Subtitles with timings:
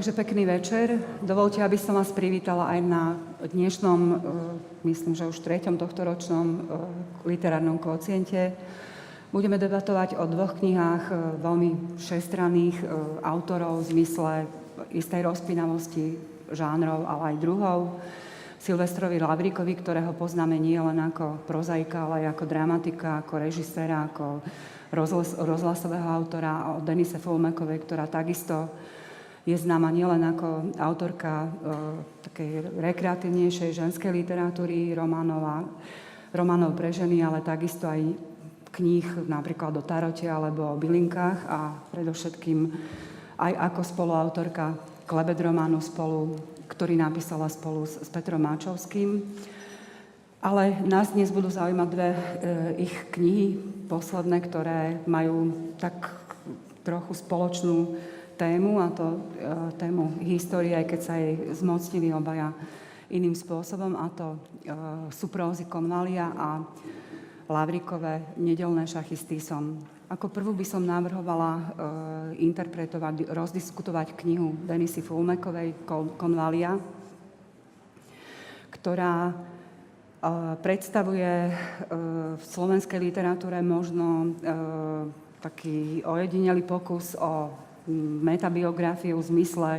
[0.00, 0.96] Takže pekný večer.
[1.20, 4.14] Dovolte, aby som vás privítala aj na dnešnom, e,
[4.88, 6.58] myslím, že už treťom tohto ročnom e,
[7.28, 8.56] literárnom kociente.
[9.28, 11.14] Budeme debatovať o dvoch knihách e,
[11.44, 12.80] veľmi všestranných
[13.20, 14.48] autorov v zmysle
[14.88, 16.16] istej rozpínavosti
[16.48, 18.00] žánrov, ale aj druhov.
[18.56, 24.40] Silvestrovi Lavríkovi, ktorého poznáme nie len ako prozaika, ale aj ako dramatika, ako režiséra, ako
[24.96, 28.72] rozhlas, rozhlasového autora, a o Denise Fulmekovej, ktorá takisto
[29.50, 31.48] je známa nielen ako autorka e,
[32.30, 35.58] takej rekreatívnejšej ženskej literatúry, románov, a,
[36.30, 38.00] románov pre ženy, ale takisto aj
[38.70, 42.70] kníh napríklad o tarote alebo o bylinkách a predovšetkým
[43.40, 44.78] aj ako spoluautorka
[45.10, 46.38] klebet románu spolu,
[46.70, 49.26] ktorý napísala spolu s, s Petrom Máčovským.
[50.40, 52.18] Ale nás dnes budú zaujímať dve e,
[52.86, 56.14] ich knihy, posledné, ktoré majú tak
[56.86, 57.98] trochu spoločnú
[58.40, 59.18] tému, a to e,
[59.76, 62.56] tému histórie, aj keď sa jej zmocnili obaja
[63.12, 64.38] iným spôsobom, a to e,
[65.12, 66.64] sú prózy Konvalia a
[67.50, 69.76] Lavrikové nedelné šachisty som.
[70.08, 71.62] Ako prvú by som navrhovala e,
[72.48, 75.84] interpretovať, rozdiskutovať knihu Denisy Fulmekovej
[76.16, 76.80] Konvalia,
[78.72, 79.36] ktorá
[80.60, 81.48] predstavuje
[82.36, 84.36] v slovenskej literatúre možno
[85.40, 87.48] taký ojedinelý pokus o
[88.22, 89.70] metabiografiu v zmysle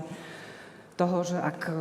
[1.02, 1.74] toho, že ak e,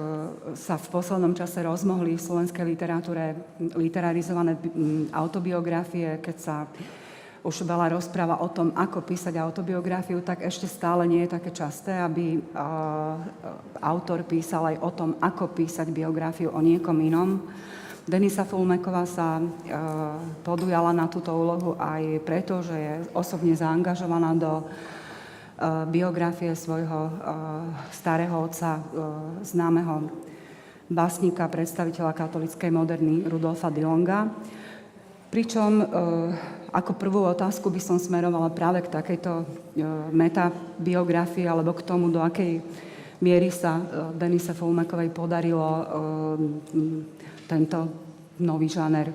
[0.57, 3.37] sa v poslednom čase rozmohli v slovenskej literatúre
[3.77, 4.57] literarizované
[5.13, 6.57] autobiografie, keď sa
[7.41, 11.97] už veľa rozpráva o tom, ako písať autobiografiu, tak ešte stále nie je také časté,
[11.97, 13.17] aby uh,
[13.81, 17.41] autor písal aj o tom, ako písať biografiu o niekom inom.
[18.05, 19.39] Denisa Fulmeková sa
[20.43, 24.67] podujala na túto úlohu aj preto, že je osobne zaangažovaná do
[25.93, 27.13] biografie svojho eh,
[27.93, 28.83] starého otca, eh,
[29.45, 30.09] známeho
[30.91, 34.27] básnika, predstaviteľa katolickej moderny Rudolfa Dilonga.
[35.31, 35.87] Pričom
[36.75, 39.47] ako prvú otázku by som smerovala práve k takejto
[40.11, 42.59] metabiografii alebo k tomu, do akej
[43.23, 43.79] miery sa
[44.11, 45.87] Denise Fulmekovej podarilo
[47.47, 47.79] tento
[48.43, 49.15] nový žáner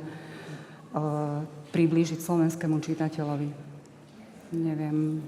[1.75, 3.49] priblížiť slovenskému čitateľovi.
[4.55, 5.19] Neviem,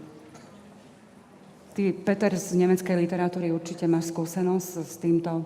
[1.78, 5.46] Ty, Peter, z nemeckej literatúry určite máš skúsenosť s týmto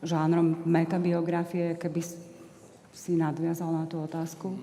[0.00, 2.00] žánrom metabiografie, keby
[2.88, 4.56] si nadviazal na tú otázku?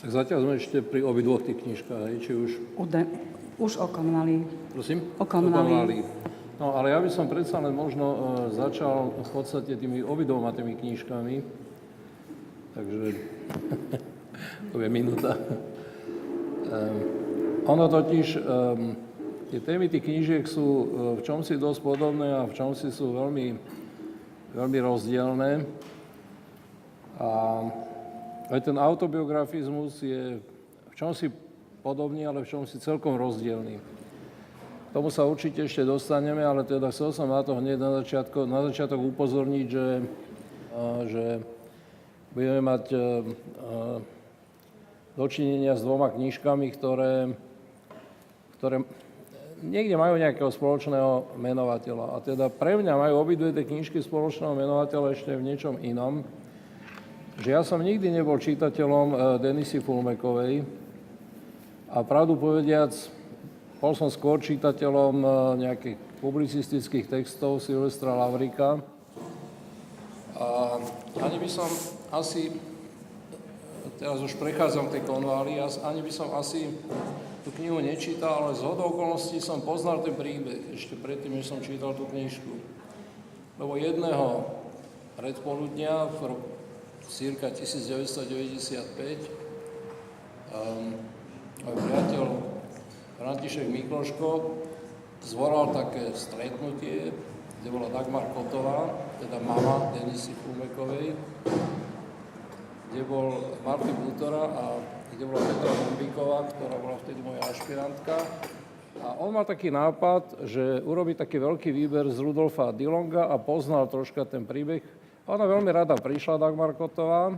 [0.00, 2.50] Tak zatiaľ sme ešte pri obidvoch tých knižkách, či už...
[2.80, 3.04] Ude,
[3.60, 4.48] už o Konvali.
[4.72, 5.12] Prosím?
[5.20, 6.00] O Konvali.
[6.56, 8.18] No, ale ja by som predsa len možno uh,
[8.48, 11.36] začal v podstate tými obidvoma tými knižkami.
[12.80, 12.96] Takže
[14.72, 15.36] to je minúta.
[16.72, 17.28] um,
[17.62, 18.96] ono totiž, um,
[19.50, 20.84] tie témy tých knížiek sú uh,
[21.18, 23.54] v čomsi dosť podobné a v čomsi sú veľmi,
[24.54, 25.62] veľmi rozdielne.
[27.22, 27.30] A
[28.50, 30.42] aj ten autobiografizmus je
[30.90, 31.30] v čomsi
[31.86, 33.78] podobný, ale v čomsi celkom rozdielný.
[33.78, 38.44] K tomu sa určite ešte dostaneme, ale teda chcel som na to hneď na, začiatko,
[38.44, 39.86] na začiatok upozorniť, že,
[40.74, 41.24] uh, že
[42.34, 43.00] budeme mať uh,
[45.16, 47.36] dočinenia s dvoma knižkami, ktoré
[48.62, 48.78] ktoré
[49.58, 52.06] niekde majú nejakého spoločného menovateľa.
[52.14, 56.22] A teda pre mňa majú obidve tie knižky spoločného menovateľa ešte v niečom inom.
[57.42, 60.62] Že ja som nikdy nebol čitateľom e, Denisy Fulmekovej
[61.90, 62.94] a pravdu povediac,
[63.82, 65.26] bol som skôr čitateľom e,
[65.66, 68.78] nejakých publicistických textov Silvestra Lavrika.
[70.38, 70.78] A
[71.18, 71.66] ani by som
[72.14, 72.54] asi,
[73.98, 76.70] teraz už prechádzam tej konvály, ani by som asi
[77.42, 81.58] tú knihu nečítal, ale z hodou okolností som poznal ten príbeh ešte predtým, než som
[81.58, 82.54] čítal tú knižku.
[83.58, 84.46] Lebo jedného
[85.18, 86.50] predpoludnia v roku
[87.10, 89.26] cirka 1995
[90.54, 90.94] um,
[91.66, 92.24] môj priateľ
[93.18, 94.30] František Mikloško
[95.22, 97.14] zvolal také stretnutie,
[97.62, 98.90] kde bola Dagmar Kotová,
[99.22, 101.14] teda mama Denisy Fumekovej,
[102.90, 104.64] kde bol Martin Butora a
[105.12, 108.16] kde bola Petra Bombíková, ktorá bola vtedy moja ašpirantka.
[109.02, 113.88] A on mal taký nápad, že urobí taký veľký výber z Rudolfa Dilonga a poznal
[113.88, 114.80] troška ten príbeh.
[115.24, 117.32] A ona veľmi rada prišla, Dagmar Kotová.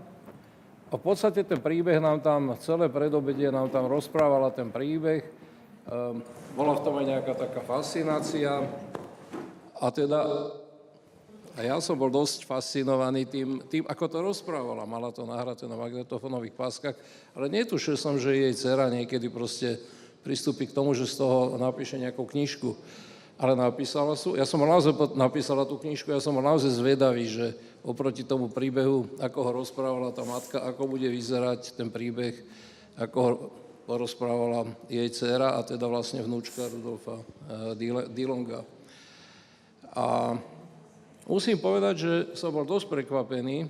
[0.91, 5.27] A v podstate ten príbeh nám tam, celé predobedie nám tam rozprávala ten príbeh.
[5.91, 6.23] Um,
[6.55, 8.63] bola v tom aj nejaká taká fascinácia.
[9.79, 10.21] A teda
[11.55, 14.91] a ja som bol dosť fascinovaný tým, tým ako to rozprávala.
[14.91, 16.99] Mala to nahraté na magnetofónových páskach,
[17.31, 19.79] ale netušil som, že jej dcera niekedy proste
[20.27, 22.75] pristúpi k tomu, že z toho napíše nejakú knižku.
[23.39, 27.55] Ale napísala sú, ja som naozaj napísala tú knižku, ja som naozaj zvedavý, že
[27.87, 32.35] oproti tomu príbehu, ako ho rozprávala tá matka, ako bude vyzerať ten príbeh,
[32.99, 33.31] ako ho
[33.87, 37.23] porozprávala jej dcera a teda vlastne vnúčka Rudolfa
[37.79, 38.67] eh, Dilonga.
[39.95, 40.35] A
[41.29, 43.69] musím povedať, že som bol dosť prekvapený,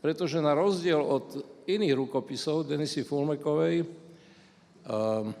[0.00, 5.32] pretože na rozdiel od iných rukopisov Denisy Fulmekovej, um,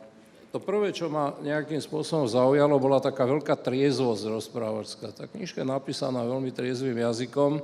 [0.50, 5.06] to prvé, čo ma nejakým spôsobom zaujalo, bola taká veľká triezvosť rozprávačská.
[5.14, 7.62] Tá knižka je napísaná veľmi triezvým jazykom,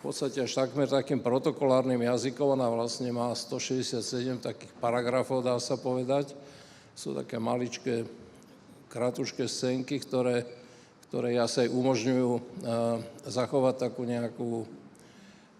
[0.00, 2.56] v podstate až takmer takým protokolárnym jazykom.
[2.56, 6.32] Ona vlastne má 167 takých paragrafov, dá sa povedať.
[6.96, 8.08] Sú také maličké,
[8.88, 10.48] kratušké scénky, ktoré,
[11.10, 12.40] ktoré asi umožňujú uh,
[13.26, 14.62] zachovať takú nejakú,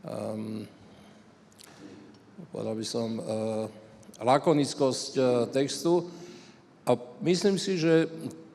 [0.06, 0.62] um,
[2.54, 3.66] povedal by som, uh,
[4.22, 6.06] lakonickosť uh, textu.
[6.86, 6.94] A
[7.26, 8.06] myslím si, že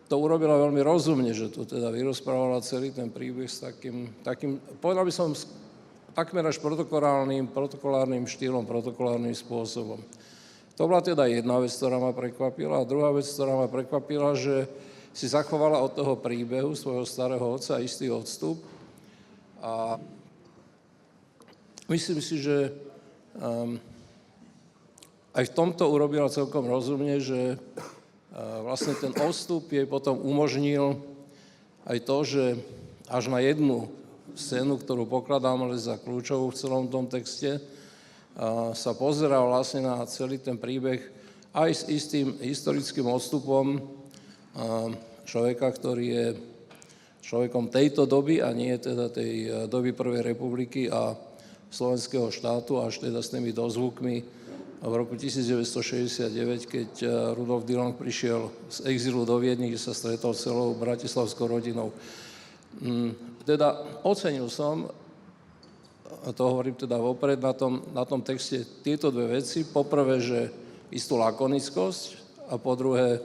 [0.08, 5.04] to urobila veľmi rozumne, že tu teda vyrozprávala celý ten príbeh s takým, takým povedal
[5.04, 5.36] by som,
[6.16, 10.00] takmer až protokolárnym, protokolárnym štýlom, protokolárnym spôsobom.
[10.80, 12.80] To bola teda jedna vec, ktorá ma prekvapila.
[12.80, 14.64] A druhá vec, ktorá ma prekvapila, že
[15.16, 18.60] si zachovala od toho príbehu svojho starého otca istý odstup.
[19.64, 19.96] A
[21.88, 22.76] myslím si, že
[23.40, 23.80] um,
[25.32, 27.56] aj v tomto urobila celkom rozumne, že
[28.36, 31.00] vlastne ten odstup jej potom umožnil
[31.88, 32.44] aj to, že
[33.08, 33.88] až na jednu
[34.36, 37.64] scénu, ktorú pokladám ale za kľúčovú v celom tom texte,
[38.76, 41.00] sa pozerá vlastne na celý ten príbeh
[41.56, 43.80] aj s istým historickým odstupom
[45.28, 46.28] človeka, ktorý je
[47.26, 51.18] človekom tejto doby a nie teda tej e, doby Prvej republiky a
[51.74, 54.22] slovenského štátu, až teda s tými dozvukmi
[54.86, 60.38] v roku 1969, keď eh, Rudolf Dillon prišiel z exilu do Viedne, kde sa stretol
[60.38, 61.90] celou bratislavskou rodinou.
[62.84, 63.18] Mm,
[63.48, 64.86] teda ocenil som,
[66.26, 69.66] a to hovorím teda vopred, na tom, na tom texte tieto dve veci.
[69.66, 70.40] Poprvé, že
[70.90, 72.02] istú lakonickosť
[72.50, 73.22] a po druhé,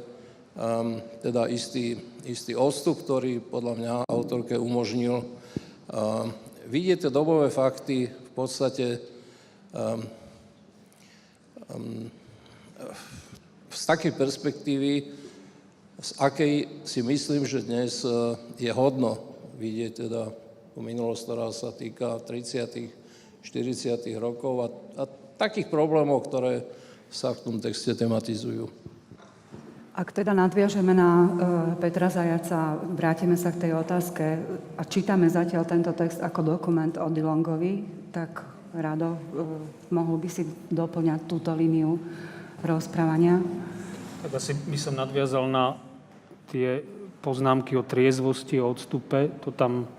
[0.57, 6.31] um, teda istý, istý odstup, ktorý podľa mňa autorke umožnil um,
[6.71, 9.03] vidieť tie dobové fakty v podstate
[9.75, 10.03] um,
[11.75, 12.11] Ehm,
[13.71, 14.93] z takej perspektívy,
[16.01, 19.21] z akej si myslím, že dnes e, je hodno
[19.61, 20.23] vidieť teda
[20.75, 22.99] tú minulosť, ktorá sa týka 30
[23.41, 24.69] 40 rokov a,
[25.01, 25.05] a
[25.41, 26.67] takých problémov, ktoré
[27.09, 28.69] sa v tom texte tematizujú.
[29.91, 31.29] Ak teda nadviažeme na uh,
[31.83, 34.39] Petra Zajaca, vrátime sa k tej otázke
[34.79, 37.83] a čítame zatiaľ tento text ako dokument o Dilongovi,
[38.15, 39.19] tak Rado, eh,
[39.91, 41.99] mohol by si doplňať túto líniu
[42.63, 43.43] rozprávania?
[44.23, 45.75] Tak asi by som nadviazal na
[46.55, 46.87] tie
[47.19, 49.27] poznámky o triezvosti, o odstupe.
[49.43, 49.91] To tam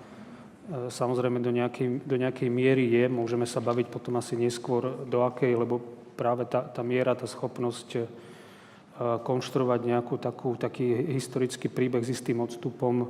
[0.71, 3.11] eh, samozrejme do nejakej, do nejakej miery je.
[3.11, 5.83] Môžeme sa baviť potom asi neskôr do akej, lebo
[6.15, 8.07] práve tá, tá miera, tá schopnosť
[9.01, 13.09] konštruovať nejakú takú, taký historický príbeh s istým odstupom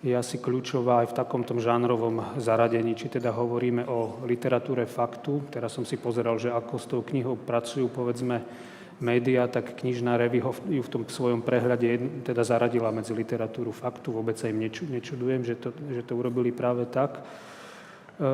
[0.00, 5.52] je asi kľúčová aj v takomto žánrovom zaradení, či teda hovoríme o literatúre faktu.
[5.52, 8.40] Teraz som si pozeral, že ako s tou knihou pracujú, povedzme,
[9.04, 10.40] médiá, tak knižná revy
[10.72, 14.08] ju v tom svojom prehľade teda zaradila medzi literatúru faktu.
[14.12, 17.20] Vôbec sa im nečudujem, že to, že to urobili práve tak.
[18.20, 18.28] E,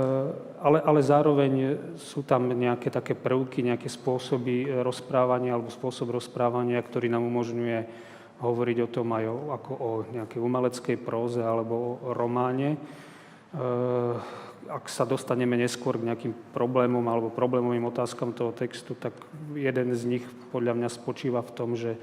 [0.59, 1.53] ale, ale zároveň
[1.95, 7.79] sú tam nejaké také prvky, nejaké spôsoby rozprávania alebo spôsob rozprávania, ktorý nám umožňuje
[8.43, 12.75] hovoriť o tom aj o, ako o nejakej umeleckej próze alebo o románe.
[12.75, 12.79] E,
[14.67, 19.15] ak sa dostaneme neskôr k nejakým problémom alebo problémovým otázkam toho textu, tak
[19.55, 21.95] jeden z nich podľa mňa spočíva v tom, že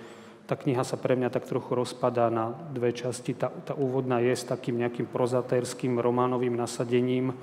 [0.48, 3.36] tá kniha sa pre mňa tak trochu rozpadá na dve časti.
[3.36, 7.36] Tá, tá úvodná je s takým nejakým prozatérským románovým nasadením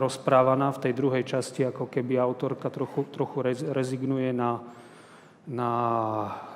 [0.00, 0.72] rozprávaná.
[0.72, 4.60] V tej druhej časti ako keby autorka trochu, trochu rezignuje na
[5.50, 5.72] na,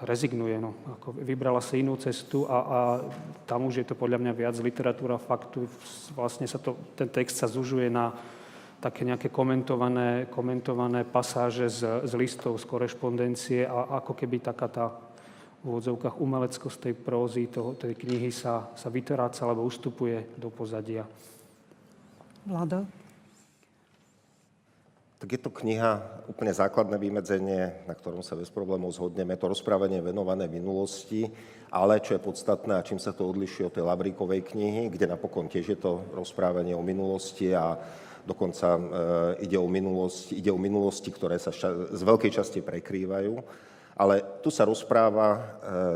[0.04, 0.61] rezignuje.
[0.61, 0.76] No.
[1.00, 2.78] Ako vybrala si inú cestu a, a
[3.49, 5.66] tam už je to podľa mňa viac literatúra faktu.
[6.14, 8.12] Vlastne sa to, ten text sa zužuje na
[8.78, 14.87] také nejaké komentované, komentované pasáže z, z listov, z korešpondencie a ako keby taká tá
[15.64, 21.08] v úvodzovkách umeleckosť tej prózy, toho, tej knihy sa, sa vytráca alebo ustupuje do pozadia.
[22.46, 22.86] Vlado?
[25.24, 29.40] tak je to kniha, úplne základné vymedzenie, na ktorom sa bez problémov zhodneme.
[29.40, 31.24] To rozprávanie venované minulosti,
[31.72, 35.48] ale čo je podstatné a čím sa to odlišuje od tej Labríkovej knihy, kde napokon
[35.48, 37.72] tiež je to rozprávanie o minulosti a
[38.28, 38.80] dokonca e,
[39.48, 43.32] ide o, minulosť, ide o minulosti, ktoré sa ša- z veľkej časti prekrývajú.
[43.96, 45.40] Ale tu sa rozpráva e,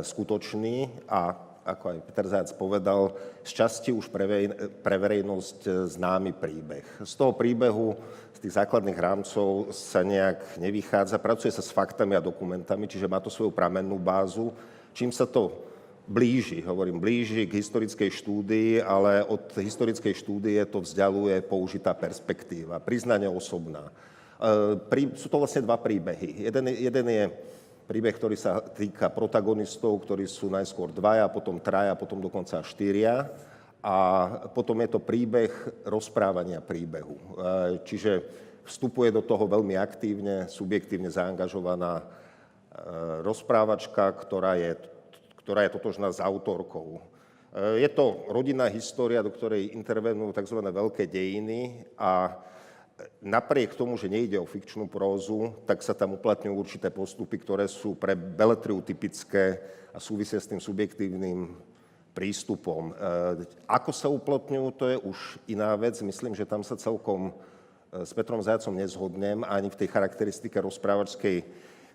[0.08, 1.36] skutočný a,
[1.68, 3.12] ako aj Peter Zajac povedal,
[3.44, 4.24] z časti už pre,
[4.80, 7.04] pre verejnosť e, známy príbeh.
[7.04, 7.92] Z toho príbehu,
[8.32, 13.20] z tých základných rámcov sa nejak nevychádza, pracuje sa s faktami a dokumentami, čiže má
[13.20, 14.48] to svoju pramennú bázu.
[14.96, 15.52] Čím sa to
[16.08, 23.28] blíži, hovorím, blíži k historickej štúdii, ale od historickej štúdie to vzdialuje použitá perspektíva, priznanie
[23.28, 23.92] osobná.
[24.40, 26.48] E, sú to vlastne dva príbehy.
[26.48, 27.24] Jeden, jeden je
[27.88, 33.32] príbeh, ktorý sa týka protagonistov, ktorí sú najskôr dvaja, potom traja, potom dokonca štyria.
[33.80, 33.96] A
[34.52, 35.48] potom je to príbeh
[35.88, 37.16] rozprávania príbehu.
[37.16, 37.22] E,
[37.88, 38.20] čiže
[38.68, 42.04] vstupuje do toho veľmi aktívne, subjektívne zaangažovaná e,
[43.24, 44.76] rozprávačka, ktorá je
[45.48, 47.00] ktorá je totožná s autorkou.
[47.56, 50.60] E, je to rodinná história, do ktorej intervenujú tzv.
[50.60, 52.36] veľké dejiny a
[53.22, 57.94] napriek tomu, že nejde o fikčnú prózu, tak sa tam uplatňujú určité postupy, ktoré sú
[57.94, 59.62] pre beletriu typické
[59.94, 61.54] a súvisia s tým subjektívnym
[62.12, 62.90] prístupom.
[62.90, 62.92] E,
[63.70, 65.94] ako sa uplatňujú, to je už iná vec.
[66.02, 67.32] Myslím, že tam sa celkom e,
[68.02, 71.46] s Petrom Zajacom nezhodnem ani v tej charakteristike rozprávačskej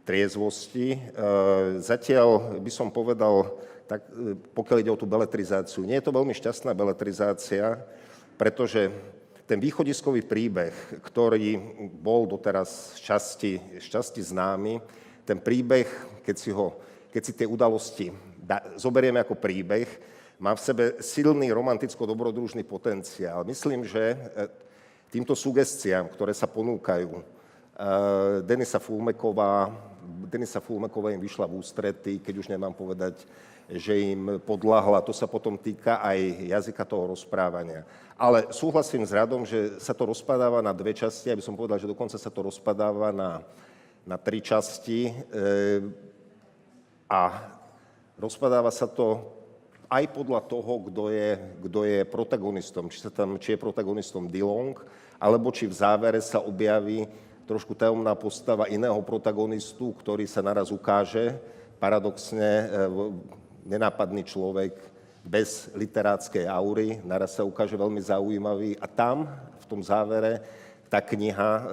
[0.07, 0.95] triezvosti.
[0.95, 0.99] E,
[1.83, 4.07] zatiaľ by som povedal, tak,
[4.55, 7.83] pokiaľ ide o tú beletrizáciu, nie je to veľmi šťastná beletrizácia,
[8.39, 8.87] pretože
[9.43, 11.59] ten východiskový príbeh, ktorý
[11.99, 14.79] bol doteraz šťastí, šťastí známy,
[15.27, 15.87] ten príbeh,
[16.23, 16.79] keď si, ho,
[17.11, 18.07] keď si tie udalosti
[18.39, 19.87] da, zoberieme ako príbeh,
[20.39, 23.47] má v sebe silný romanticko-dobrodružný potenciál.
[23.47, 24.17] Myslím, že e,
[25.11, 27.35] týmto sugestiám, ktoré sa ponúkajú,
[28.45, 29.65] Denisa Fulmeková
[30.03, 33.23] Denisa Fulmeková im vyšla v ústrety, keď už nemám povedať,
[33.71, 35.05] že im podľahla.
[35.05, 36.19] To sa potom týka aj
[36.51, 37.87] jazyka toho rozprávania.
[38.13, 41.89] Ale súhlasím s Radom, že sa to rozpadáva na dve časti, aby som povedal, že
[41.89, 43.41] dokonca sa to rozpadáva na,
[44.05, 45.09] na tri časti.
[45.09, 45.13] E,
[47.09, 47.51] a
[48.19, 49.21] rozpadáva sa to
[49.89, 51.29] aj podľa toho, kto je,
[51.69, 52.89] kto je protagonistom.
[52.89, 54.77] Či, sa tam, či je protagonistom Dilong,
[55.21, 57.05] alebo či v závere sa objaví
[57.43, 61.35] trošku tajomná postava iného protagonistu, ktorý sa naraz ukáže,
[61.77, 62.65] paradoxne e,
[63.65, 64.75] nenápadný človek
[65.23, 69.23] bez literátskej aury, naraz sa ukáže veľmi zaujímavý a tam,
[69.63, 70.43] v tom závere,
[70.91, 71.63] tá kniha e,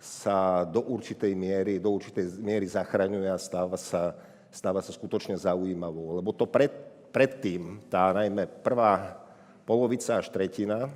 [0.00, 4.16] sa do určitej miery, do určitej miery zachraňuje a stáva sa,
[4.48, 6.16] stáva sa skutočne zaujímavou.
[6.16, 6.72] Lebo to pred,
[7.12, 9.20] predtým, tá najmä prvá
[9.68, 10.90] polovica až tretina, e,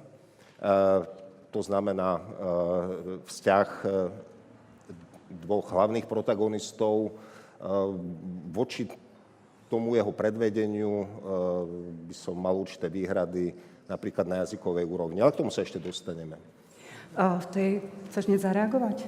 [1.53, 2.23] to znamená e,
[3.29, 3.69] vzťah
[5.31, 7.15] dvoch hlavných protagonistov
[8.51, 8.91] voči
[9.71, 11.07] tomu jeho predvedeniu
[12.11, 13.55] by som mal určité výhrady
[13.87, 15.23] napríklad na jazykovej úrovni.
[15.23, 16.35] Ale k tomu sa ešte dostaneme.
[17.15, 17.71] A v tej
[18.11, 18.99] chceš hneď zareagovať?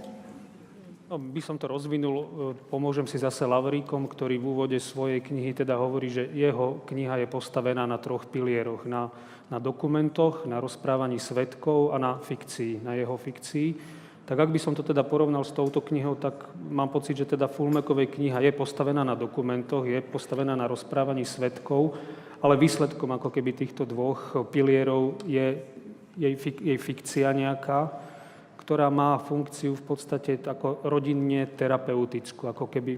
[1.11, 2.25] No, by som to rozvinul,
[2.73, 7.29] pomôžem si zase Lavríkom, ktorý v úvode svojej knihy teda hovorí, že jeho kniha je
[7.29, 8.89] postavená na troch pilieroch.
[8.89, 9.13] Na
[9.53, 14.01] na dokumentoch, na rozprávaní svetkov a na fikcii, na jeho fikcii.
[14.33, 17.53] Tak ak by som to teda porovnal s touto knihou, tak mám pocit, že teda
[17.53, 21.93] Fulmekovej kniha je postavená na dokumentoch, je postavená na rozprávaní svetkov,
[22.41, 25.61] ale výsledkom ako keby týchto dvoch pilierov je
[26.17, 26.35] jej,
[26.65, 27.93] jej fikcia nejaká,
[28.57, 32.93] ktorá má funkciu v podstate ako rodinne terapeutickú, ako keby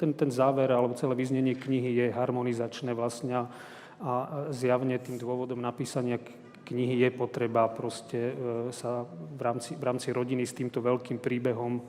[0.00, 3.52] ten, ten záver alebo celé vyznenie knihy je harmonizačné vlastne
[4.00, 4.12] a
[4.48, 6.16] zjavne tým dôvodom napísania
[6.70, 8.34] knihy je potreba proste e,
[8.70, 11.82] sa v rámci, v rámci rodiny s týmto veľkým príbehom e,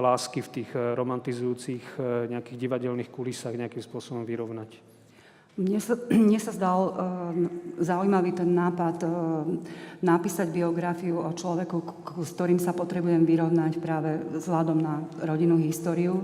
[0.00, 2.00] lásky v tých e, romantizujúcich
[2.32, 4.96] nejakých divadelných kulisách nejakým spôsobom vyrovnať.
[5.56, 5.96] Mne sa,
[6.28, 6.92] mne sa zdal uh,
[7.80, 9.10] zaujímavý ten nápad uh,
[10.04, 11.80] napísať biografiu o človeku,
[12.20, 16.20] s ktorým sa potrebujem vyrovnať práve vzhľadom na rodinnú históriu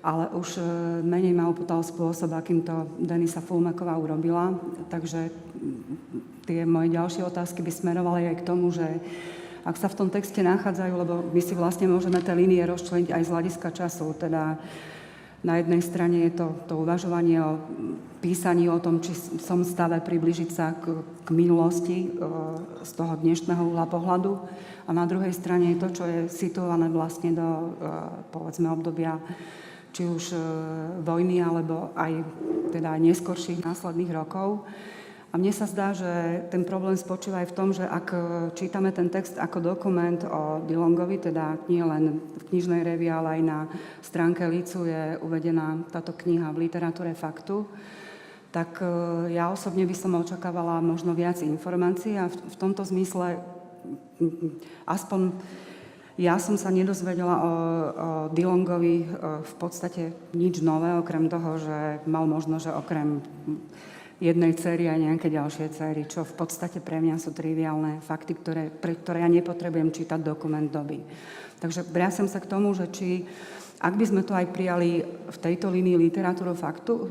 [0.00, 0.62] ale už e,
[1.04, 4.52] menej ma upotal spôsob, akým to Denisa Fulmeková urobila.
[4.88, 5.28] Takže
[6.50, 8.82] tie moje ďalšie otázky by smerovali aj k tomu, že
[9.62, 13.22] ak sa v tom texte nachádzajú, lebo my si vlastne môžeme tie línie rozčleniť aj
[13.22, 14.58] z hľadiska času, teda
[15.46, 17.62] na jednej strane je to, to uvažovanie o
[18.18, 22.08] písaní o tom, či som stave približiť sa k, k minulosti e,
[22.84, 24.36] z toho dnešného uhla pohľadu
[24.84, 27.48] a na druhej strane je to, čo je situované vlastne do,
[27.80, 27.88] e,
[28.34, 29.16] povedzme, obdobia
[29.96, 30.38] či už e,
[31.00, 32.20] vojny, alebo aj
[32.76, 34.68] teda neskorších následných rokov.
[35.30, 38.18] A mne sa zdá, že ten problém spočíva aj v tom, že ak e,
[38.58, 43.42] čítame ten text ako dokument o Dilongovi, teda nie len v knižnej revii, ale aj
[43.46, 43.58] na
[44.02, 47.62] stránke Lícu je uvedená táto kniha v literatúre faktu,
[48.50, 48.90] tak e,
[49.30, 53.38] ja osobne by som očakávala možno viac informácií a v, v tomto zmysle
[54.90, 55.30] aspoň
[56.20, 57.52] Ja som sa nedozvedela o, o
[58.28, 59.06] Dilongovi e,
[59.40, 63.24] v podstate nič nové, okrem toho, že mal možno, že okrem
[64.20, 68.68] jednej céry a nejaké ďalšie céry, čo v podstate pre mňa sú triviálne fakty, ktoré,
[68.68, 71.00] pre ktoré ja nepotrebujem čítať dokument doby.
[71.60, 73.24] Takže vriasem sa k tomu, že či,
[73.80, 77.06] ak by sme to aj prijali v tejto línii literatúru faktu, e,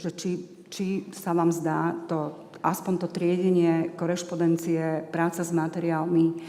[0.00, 0.30] že či,
[0.72, 6.40] či sa vám zdá to, aspoň to triedenie, korešpondencie, práca s materiálmi,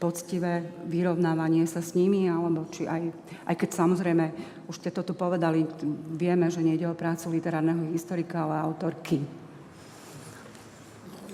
[0.00, 3.12] poctivé vyrovnávanie sa s nimi, alebo či aj,
[3.44, 4.26] aj keď samozrejme,
[4.70, 5.66] už ste to povedali,
[6.14, 9.18] vieme, že nejde o prácu literárneho historika, ale autorky.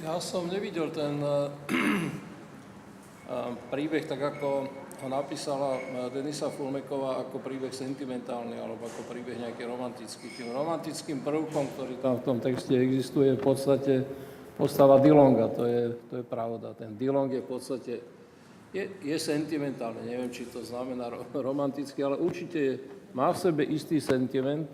[0.00, 1.20] Ja som nevidel ten
[3.72, 4.48] príbeh tak, ako
[4.96, 5.76] ho napísala
[6.08, 10.32] Denisa Fulmeková ako príbeh sentimentálny alebo ako príbeh nejaký romantický.
[10.32, 13.92] Tým romantickým prvkom, ktorý tam v tom texte existuje, je v podstate
[14.56, 15.52] postava Dilonga.
[15.52, 16.72] To je, to je pravda.
[16.72, 17.92] Ten Dilong je v podstate
[18.76, 21.08] je, je sentimentálne, neviem, či to znamená
[21.48, 22.74] romanticky, ale určite je,
[23.16, 24.68] má v sebe istý sentiment.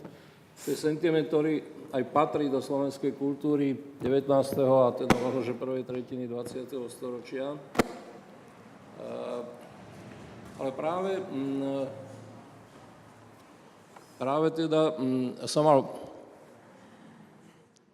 [0.67, 1.63] To je sentiment, ktorý
[1.95, 4.27] aj patrí do slovenskej kultúry 19.
[4.67, 6.67] a teda možno, že prvej tretiny 20.
[6.91, 7.55] storočia.
[10.59, 11.87] Ale práve, mm,
[14.19, 15.81] práve teda mm, som mal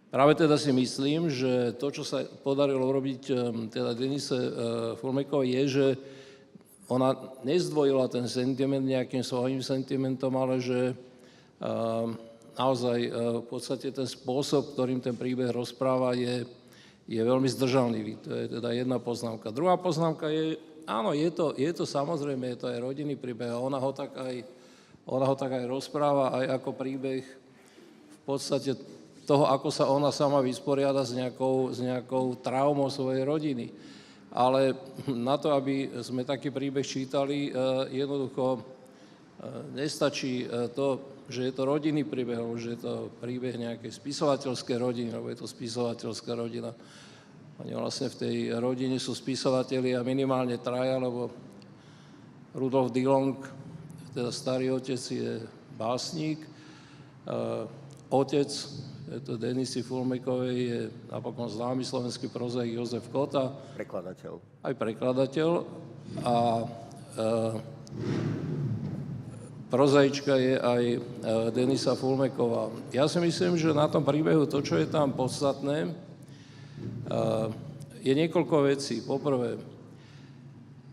[0.09, 4.49] Práve teda si myslím, že to, čo sa podarilo urobiť ehm, teda Denise eh,
[4.97, 5.87] Fulmekovej, je, že
[6.89, 7.13] ona
[7.45, 10.97] nezdvojila ten sentiment nejakým svojím sentimentom, ale že
[11.61, 12.17] ehm,
[12.57, 16.49] naozaj eh, v podstate ten spôsob, ktorým ten príbeh rozpráva, je,
[17.05, 18.19] je veľmi zdržanlivý.
[18.25, 19.53] To je teda jedna poznámka.
[19.53, 20.57] Druhá poznámka je,
[20.89, 24.17] áno, je to, je to samozrejme, je to aj rodinný príbeh a ona ho tak
[24.17, 24.43] aj,
[25.05, 27.23] ona ho tak aj rozpráva, aj ako príbeh
[28.09, 28.77] v podstate
[29.29, 33.69] toho, ako sa ona sama vysporiada s nejakou, s nejakou traumou svojej rodiny.
[34.33, 34.77] Ale
[35.09, 37.53] na to, aby sme taký príbeh čítali, eh,
[38.05, 38.63] jednoducho eh,
[39.73, 44.77] nestačí eh, to, že je to rodinný príbeh, alebo že je to príbeh nejakej spisovateľskej
[44.77, 46.73] rodiny, alebo je to spisovateľská rodina.
[47.59, 51.29] Oni vlastne v tej rodine sú spisovatelia minimálne traja, lebo
[52.55, 53.35] Rudolf Dillong,
[54.15, 55.43] teda starý otec, je
[55.75, 56.39] básnik,
[58.09, 58.51] otec
[59.25, 63.57] to Denisy Fulmekovej je napokon známy slovenský prozaik Jozef Kota.
[63.73, 64.33] Prekladateľ.
[64.61, 65.51] Aj prekladateľ.
[66.25, 66.65] A e,
[69.73, 70.99] prozaička je aj e,
[71.57, 72.69] Denisa Fulmeková.
[72.93, 75.91] Ja si myslím, že na tom príbehu to, čo je tam podstatné, e,
[78.05, 79.01] je niekoľko vecí.
[79.01, 79.57] Poprvé,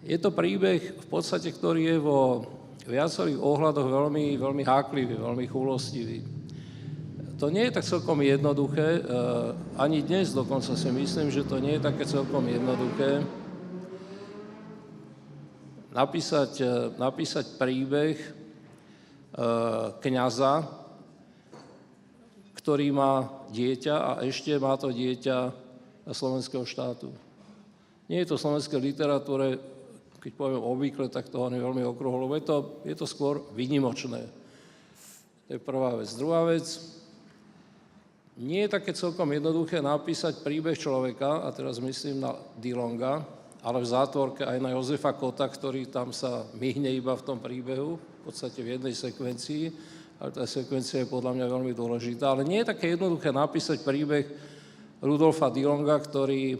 [0.07, 2.47] je to príbeh v podstate, ktorý je vo
[2.87, 6.34] viacerých ohľadoch veľmi, veľmi háklivý, veľmi chulostivý
[7.35, 9.05] to nie je tak celkom jednoduché, eh,
[9.75, 13.27] ani dnes dokonca si myslím, že to nie je také celkom jednoduché
[15.91, 18.33] napísať, eh, napísať príbeh eh,
[19.99, 20.63] kniaza,
[22.55, 25.51] ktorý má dieťa a ešte má to dieťa
[26.15, 27.11] slovenského štátu.
[28.07, 29.59] Nie je to slovenskej literatúre,
[30.23, 34.23] keď poviem obvykle, tak to je veľmi okruhlo, je to, je to skôr vynimočné.
[35.45, 36.09] To je prvá vec.
[36.17, 36.65] Druhá vec,
[38.35, 43.23] nie je také celkom jednoduché napísať príbeh človeka, a teraz myslím na Dilonga,
[43.63, 47.95] ale v zátvorke aj na Jozefa Kota, ktorý tam sa myhne iba v tom príbehu,
[47.95, 49.63] v podstate v jednej sekvencii,
[50.19, 52.35] ale tá sekvencia je podľa mňa veľmi dôležitá.
[52.35, 54.27] Ale nie je také jednoduché napísať príbeh
[54.99, 56.59] Rudolfa Dilonga, ktorý,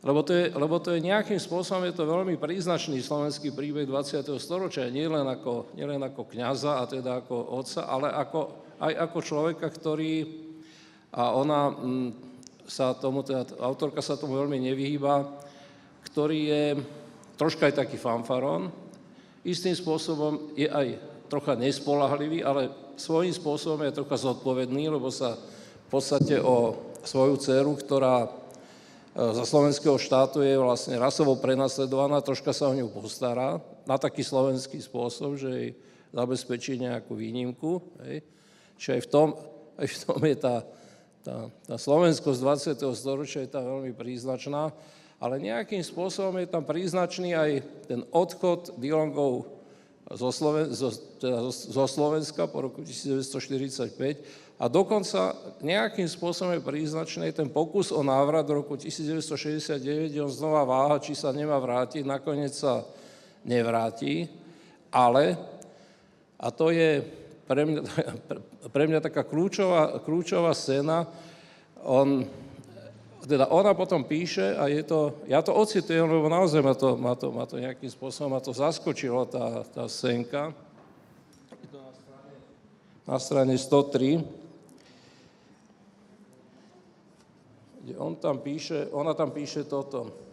[0.00, 4.32] lebo to, je, lebo to je nejakým spôsobom, je to veľmi príznačný slovenský príbeh 20.
[4.40, 8.40] storočia, nie len ako, nie len ako kniaza a teda ako otca, ale ako,
[8.80, 10.45] aj ako človeka, ktorý
[11.16, 12.08] a ona mm,
[12.68, 15.24] sa tomu, teda autorka sa tomu veľmi nevyhýba,
[16.04, 16.64] ktorý je
[17.40, 18.68] troška aj taký fanfaron,
[19.40, 21.00] istým spôsobom je aj
[21.32, 22.68] trocha nespolahlivý, ale
[23.00, 25.40] svojím spôsobom je trocha zodpovedný, lebo sa
[25.86, 26.76] v podstate o
[27.06, 28.28] svoju dceru, ktorá e,
[29.14, 34.82] za slovenského štátu je vlastne rasovo prenasledovaná, troška sa o ňu postará na taký slovenský
[34.82, 35.70] spôsob, že jej
[36.10, 37.78] zabezpečí nejakú výnimku.
[38.02, 38.26] Hej.
[38.76, 39.28] Čiže aj v tom,
[39.78, 40.56] aj v tom je tá
[41.26, 42.38] tá, tá slovenskosť
[42.78, 42.86] 20.
[42.94, 44.70] storočia je tam veľmi príznačná,
[45.18, 47.50] ale nejakým spôsobom je tam príznačný aj
[47.90, 49.50] ten odchod Dilongov
[50.06, 53.90] zo, Sloven- zo, teda zo Slovenska po roku 1945
[54.62, 55.34] a dokonca
[55.66, 61.02] nejakým spôsobom je príznačný ten pokus o návrat v roku 1969, kde on znova váha,
[61.02, 62.86] či sa nemá vrátiť, nakoniec sa
[63.42, 64.30] nevráti,
[64.94, 65.34] ale,
[66.38, 67.02] a to je
[67.50, 67.82] pre mňa,
[68.72, 71.06] pre mňa taká kľúčová, kľúčová scéna.
[71.86, 72.26] On
[73.26, 77.14] teda ona potom píše a je to, ja to ocitujem, lebo naozaj ma to, ma
[77.18, 80.54] to, ma to nejakým spôsobom ma to zaskočilo, tá, tá scénka.
[81.58, 82.34] Je to na strane,
[83.02, 84.22] na strane 103.
[87.82, 90.25] Kde on tam píše, ona tam píše toto.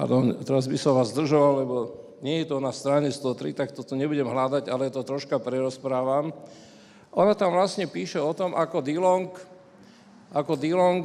[0.00, 1.76] Pardon, teraz by som vás zdržoval, lebo
[2.24, 6.32] nie je to na strane 103, tak toto nebudem hľadať, ale to troška prerozprávam.
[7.12, 9.28] Ona tam vlastne píše o tom, ako Dillong,
[10.32, 11.04] ako Dillong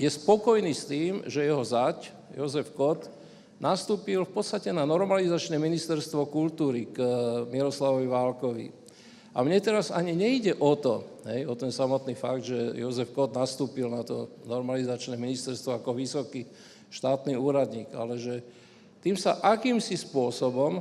[0.00, 3.04] je spokojný s tým, že jeho zať, Jozef Kot,
[3.60, 7.04] nastúpil v podstate na normalizačné ministerstvo kultúry k
[7.52, 8.66] Miroslavovi Válkovi.
[9.36, 13.36] A mne teraz ani nejde o to, hej, o ten samotný fakt, že Jozef Kot
[13.36, 16.48] nastúpil na to normalizačné ministerstvo ako vysoký
[16.96, 18.40] štátny úradník, ale že
[19.04, 20.80] tým sa akýmsi spôsobom,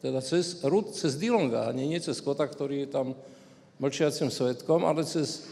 [0.00, 0.64] teda cez,
[0.96, 3.06] cez Dilonga, nie, nie cez Kota, ktorý je tam
[3.76, 5.44] mlčiacim svetkom, ale cez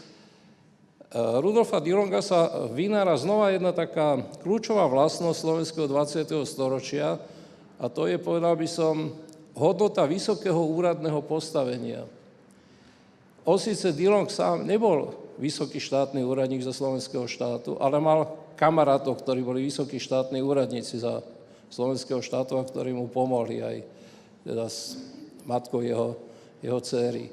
[1.13, 6.25] e, Rudolfa Dilonga sa vynára znova jedna taká kľúčová vlastnosť slovenského 20.
[6.49, 7.21] storočia
[7.77, 9.13] a to je, povedal by som,
[9.53, 12.07] hodnota vysokého úradného postavenia.
[13.43, 19.63] Osice Dilong sám nebol vysoký štátny úradník za slovenského štátu, ale mal kamarátov, ktorí boli
[19.63, 21.23] vysokí štátni úradníci za
[21.71, 23.77] slovenského štátu a ktorí mu pomohli aj
[24.43, 24.99] teda s
[25.47, 26.19] matkou jeho,
[26.59, 27.31] jeho céry.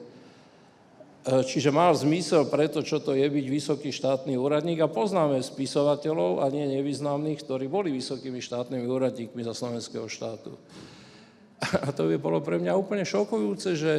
[1.27, 5.43] E, čiže mal zmysel pre to, čo to je byť vysoký štátny úradník a poznáme
[5.43, 10.55] spisovateľov a nie nevýznamných, ktorí boli vysokými štátnymi úradníkmi za slovenského štátu.
[11.83, 13.93] A to by bolo pre mňa úplne šokujúce, že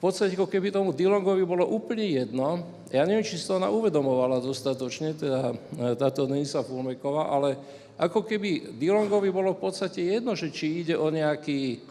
[0.00, 4.40] podstate, ako keby tomu Dilongovi bolo úplne jedno, ja neviem, či si to ona uvedomovala
[4.40, 5.54] dostatočne, teda e,
[5.92, 7.60] táto Denisa Fulmeková, ale
[8.00, 11.84] ako keby Dilongovi bolo v podstate jedno, že či ide o nejaký,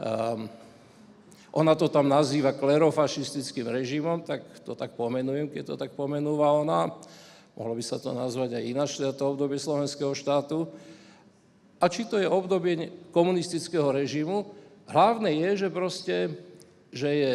[0.00, 0.48] um,
[1.52, 6.88] ona to tam nazýva klerofašistickým režimom, tak to tak pomenujem, keď to tak pomenúva ona,
[7.52, 10.72] mohlo by sa to nazvať aj ináč, teda to obdobie slovenského štátu,
[11.76, 14.48] a či to je obdobie komunistického režimu,
[14.88, 16.32] hlavné je, že proste
[16.94, 17.34] že je,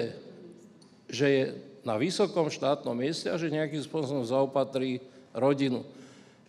[1.11, 1.43] že je
[1.81, 5.01] na vysokom štátnom mieste a že nejakým spôsobom zaopatrí
[5.33, 5.81] rodinu.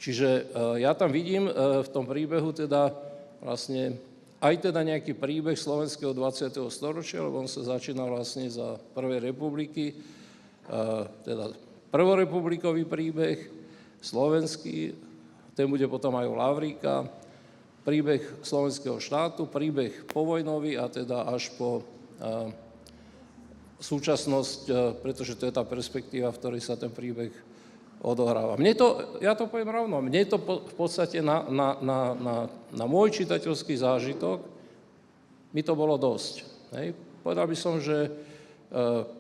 [0.03, 0.43] Čiže e,
[0.83, 1.53] ja tam vidím e,
[1.87, 2.91] v tom príbehu teda
[3.39, 3.97] vlastne
[4.43, 6.59] aj teda nejaký príbeh slovenského 20.
[6.75, 9.97] storočia, lebo on sa začína vlastne za Prvej republiky, e,
[11.23, 11.55] teda
[11.95, 13.39] prvorepublikový príbeh,
[14.03, 14.99] slovenský,
[15.55, 17.07] ten bude potom aj u Lavríka,
[17.87, 21.87] príbeh slovenského štátu, príbeh povojnový a teda až po
[23.83, 27.35] súčasnosť, e, pretože to je tá perspektíva, v ktorej sa ten príbeh
[28.03, 28.55] odohráva.
[28.59, 32.37] Mne to, ja to poviem rovno, mne to v podstate na, na, na, na,
[32.71, 34.43] na môj čitateľský zážitok,
[35.53, 36.35] mi to bolo dosť.
[36.79, 36.97] Hej.
[37.23, 38.11] Povedal by som, že e,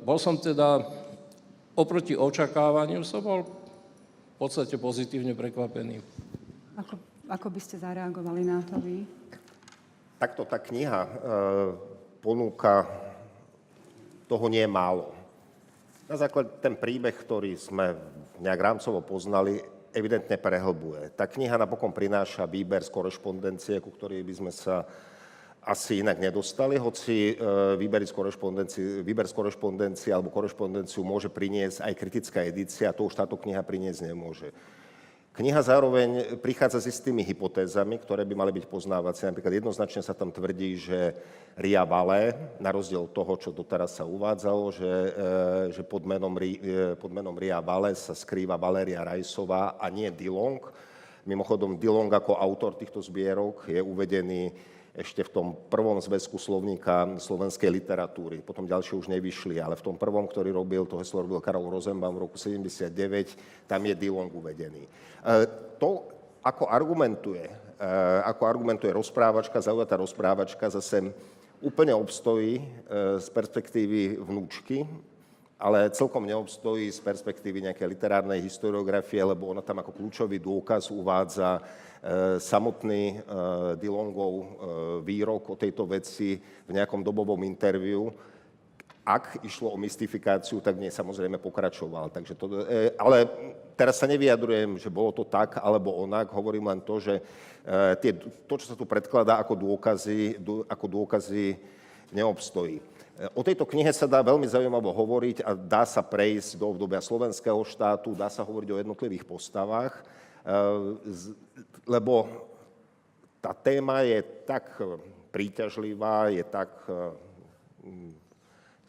[0.02, 0.82] bol som teda
[1.74, 6.02] oproti očakávaniu, som bol v podstate pozitívne prekvapený.
[6.78, 6.98] Ako,
[7.30, 9.06] ako by ste zareagovali na to vy?
[10.18, 11.10] Takto tá kniha e,
[12.22, 12.86] ponúka
[14.32, 15.12] toho nie je málo.
[16.08, 17.92] Na základe ten príbeh, ktorý sme
[18.40, 19.60] nejak rámcovo poznali,
[19.92, 21.12] evidentne prehlbuje.
[21.12, 24.88] Tá kniha napokon prináša výber z korešpondencie, ku ktorej by sme sa
[25.62, 27.44] asi inak nedostali, hoci e,
[27.78, 33.14] výber z korešpondencie, výber z korešpondencie alebo korešpondenciu môže priniesť aj kritická edícia, to už
[33.14, 34.50] táto kniha priniesť nemôže.
[35.32, 39.24] Kniha zároveň prichádza s istými hypotézami, ktoré by mali byť poznávacie.
[39.32, 41.16] Napríklad jednoznačne sa tam tvrdí, že
[41.56, 45.10] Ria Valé, na rozdiel toho, čo doteraz sa uvádzalo, že, e,
[45.72, 50.60] že pod, menom, e, pod menom Ria Valé sa skrýva Valéria Rajsová a nie Dilong.
[51.24, 54.52] Mimochodom, Dilong ako autor týchto zbierok je uvedený
[54.92, 58.44] ešte v tom prvom zväzku slovníka slovenskej literatúry.
[58.44, 62.20] Potom ďalšie už nevyšli, ale v tom prvom, ktorý robil, to heslo robil Karol Rosenbaum
[62.20, 62.92] v roku 79,
[63.64, 64.84] tam je Dilong uvedený.
[64.84, 64.90] E,
[65.80, 66.04] to,
[66.44, 67.48] ako argumentuje,
[67.80, 67.88] e,
[68.28, 71.08] ako argumentuje rozprávačka, zaujatá rozprávačka, zase
[71.64, 72.64] úplne obstojí e,
[73.16, 74.84] z perspektívy vnúčky,
[75.56, 81.62] ale celkom neobstojí z perspektívy nejakej literárnej historiografie, lebo ona tam ako kľúčový dôkaz uvádza
[82.42, 83.16] samotný e,
[83.78, 84.46] Dilongov e,
[85.06, 86.34] výrok o tejto veci
[86.66, 88.10] v nejakom dobovom interviu,
[89.06, 92.10] ak išlo o mystifikáciu, tak nie samozrejme pokračoval.
[92.14, 92.46] Takže to,
[92.94, 93.26] ale
[93.74, 97.18] teraz sa nevyjadrujem, že bolo to tak alebo onak, hovorím len to, že
[97.98, 98.14] tie,
[98.46, 100.38] to, čo sa tu predkladá ako dôkazy,
[100.70, 101.58] ako dôkazy
[102.14, 102.78] neobstojí.
[103.34, 107.58] O tejto knihe sa dá veľmi zaujímavo hovoriť a dá sa prejsť do obdobia slovenského
[107.66, 109.98] štátu, dá sa hovoriť o jednotlivých postavách
[111.86, 112.28] lebo
[113.42, 114.78] tá téma je tak
[115.34, 116.70] príťažlivá, je tak,
[117.82, 118.12] mm,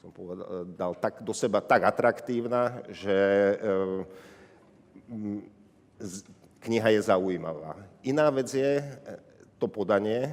[0.03, 3.17] som povedal, tak do seba tak atraktívna, že
[5.08, 5.41] mm,
[6.60, 7.79] kniha je zaujímavá.
[8.03, 8.84] Iná vec je
[9.58, 10.29] to podanie,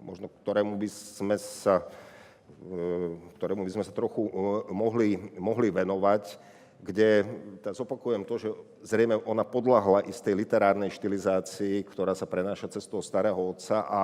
[0.00, 1.84] možno ktorému by sme sa,
[3.36, 4.30] ktorému by sme sa trochu
[4.70, 6.38] mohli, mohli venovať,
[6.80, 7.28] kde
[7.76, 8.48] zopakujem to, že
[8.82, 14.02] zrejme ona podľahla istej literárnej štilizácii, ktorá sa prenáša cez toho starého otca a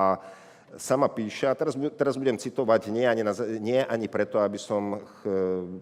[0.77, 5.01] sama píše, a teraz, teraz budem citovať nie ani, na, nie ani preto, aby som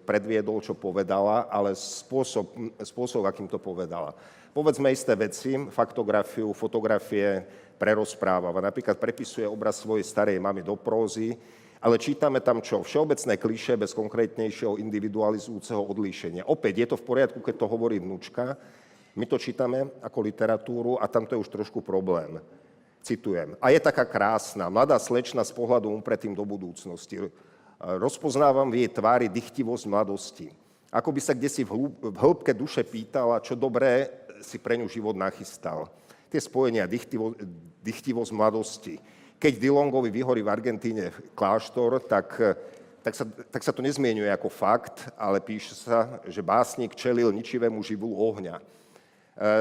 [0.07, 4.15] predviedol, čo povedala, ale spôsob, spôsob, akým to povedala.
[4.55, 7.43] Povedzme isté veci, faktografiu, fotografie
[7.75, 8.55] prerozpráva.
[8.55, 11.35] Napríklad prepisuje obraz svojej starej mamy do prózy,
[11.85, 12.81] ale čítame tam čo?
[12.81, 16.49] Všeobecné kliše bez konkrétnejšieho individualizujúceho odlíšenia.
[16.49, 18.57] Opäť je to v poriadku, keď to hovorí vnúčka,
[19.15, 22.41] my to čítame ako literatúru a tam to je už trošku problém.
[23.05, 23.53] Citujem.
[23.61, 27.29] A je taká krásna, mladá slečna s pohľadom predtým do budúcnosti.
[27.77, 30.49] Rozpoznávam v jej tvári dychtivosť mladosti.
[30.89, 34.09] Ako by sa kde si v, hĺbke duše pýtala, čo dobré
[34.41, 35.93] si pre ňu život nachystal.
[36.33, 37.37] Tie spojenia dychtivo,
[37.85, 38.97] dychtivosť mladosti
[39.39, 42.33] keď Dilongovi vyhorí v Argentíne kláštor, tak,
[43.05, 47.83] tak, sa, tak sa to nezmienuje ako fakt, ale píše sa, že básnik čelil ničivému
[47.85, 48.57] živlu ohňa.
[48.57, 48.63] E,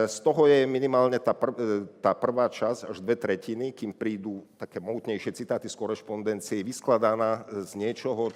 [0.08, 4.48] z toho je minimálne tá, pr- e, tá prvá časť, až dve tretiny, kým prídu
[4.56, 8.32] také mohutnejšie citáty z korešpondencie, vyskladaná z niečoho,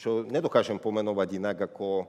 [0.00, 2.08] čo nedokážem pomenovať inak ako,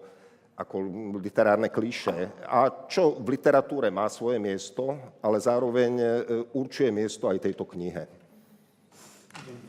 [0.56, 0.76] ako
[1.20, 2.32] literárne kliše.
[2.48, 5.92] A čo v literatúre má svoje miesto, ale zároveň
[6.56, 8.21] určuje miesto aj tejto knihe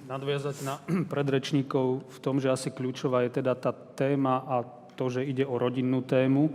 [0.09, 0.79] nadviazať na
[1.13, 4.63] predrečníkov v tom, že asi kľúčová je teda tá téma a
[4.95, 6.53] to, že ide o rodinnú tému.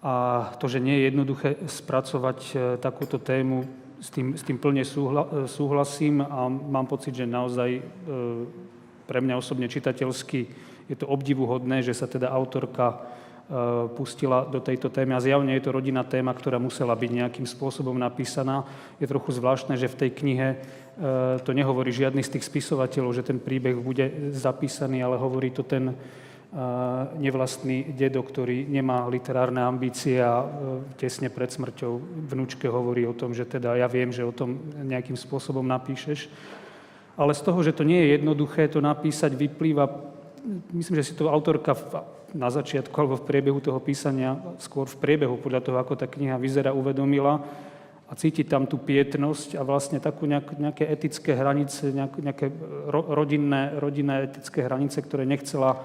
[0.00, 3.68] A to, že nie je jednoduché spracovať e, takúto tému,
[4.00, 7.82] s tým, s tým plne súhla, e, súhlasím a mám pocit, že naozaj e,
[9.04, 10.48] pre mňa osobne čitateľsky
[10.88, 12.96] je to obdivuhodné, že sa teda autorka
[13.98, 15.18] pustila do tejto témy.
[15.18, 18.62] A zjavne je to rodinná téma, ktorá musela byť nejakým spôsobom napísaná.
[19.02, 20.48] Je trochu zvláštne, že v tej knihe
[21.42, 25.98] to nehovorí žiadny z tých spisovateľov, že ten príbeh bude zapísaný, ale hovorí to ten
[27.18, 30.42] nevlastný dedo, ktorý nemá literárne ambície a
[30.98, 35.14] tesne pred smrťou vnúčke hovorí o tom, že teda ja viem, že o tom nejakým
[35.14, 36.26] spôsobom napíšeš.
[37.14, 39.86] Ale z toho, že to nie je jednoduché to napísať, vyplýva,
[40.74, 41.70] myslím, že si to autorka
[42.34, 46.38] na začiatku alebo v priebehu toho písania, skôr v priebehu podľa toho, ako tá kniha
[46.38, 47.42] vyzerá, uvedomila
[48.10, 52.46] a cíti tam tú pietnosť a vlastne takú nejak, nejaké etické hranice, nejak, nejaké
[52.90, 55.78] ro, rodinné, rodinné etické hranice, ktoré nechcela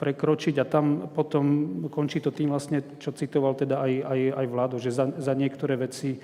[0.00, 0.56] prekročiť.
[0.56, 1.44] A tam potom
[1.92, 5.76] končí to tým vlastne, čo citoval teda aj, aj, aj Vlado, že za, za niektoré
[5.76, 6.18] veci e,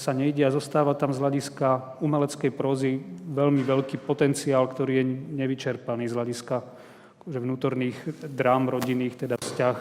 [0.00, 0.48] sa nejde.
[0.48, 5.04] A zostáva tam z hľadiska umeleckej prózy veľmi veľký potenciál, ktorý je
[5.44, 6.56] nevyčerpaný z hľadiska
[7.26, 7.96] že vnútorných
[8.32, 9.76] drám rodinných, teda vzťah,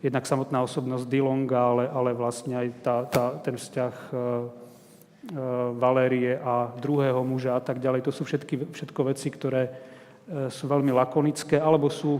[0.00, 4.18] jednak samotná osobnosť Dilonga, ale, ale vlastne aj tá, tá, ten vzťah e, e,
[5.76, 8.08] Valérie a druhého muža a tak ďalej.
[8.08, 9.72] To sú všetky, všetko veci, ktoré e,
[10.48, 12.16] sú veľmi lakonické, alebo sú,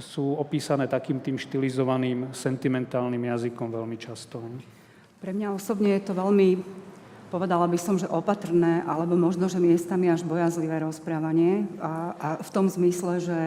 [0.00, 4.40] sú opísané takým tým štilizovaným, sentimentálnym jazykom veľmi často.
[5.20, 6.48] Pre mňa osobne je to veľmi
[7.32, 11.64] povedala by som, že opatrné, alebo možno, že miestami až bojazlivé rozprávanie.
[11.80, 13.40] A, a v tom zmysle, že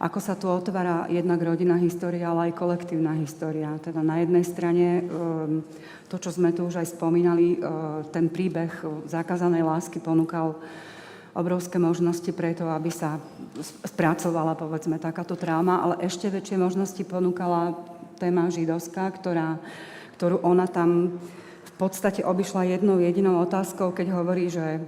[0.00, 3.76] ako sa tu otvára jednak rodinná história, ale aj kolektívna história.
[3.84, 5.60] Teda na jednej strane ehm,
[6.08, 8.72] to, čo sme tu už aj spomínali, ehm, ten príbeh
[9.04, 10.56] zakázanej lásky ponúkal
[11.36, 13.20] obrovské možnosti preto, aby sa
[13.84, 17.76] spracovala, povedzme, takáto tráma, ale ešte väčšie možnosti ponúkala
[18.16, 19.60] téma židovská, ktorá,
[20.16, 21.20] ktorú ona tam
[21.80, 24.84] podstate obišla jednou jedinou otázkou, keď hovorí, že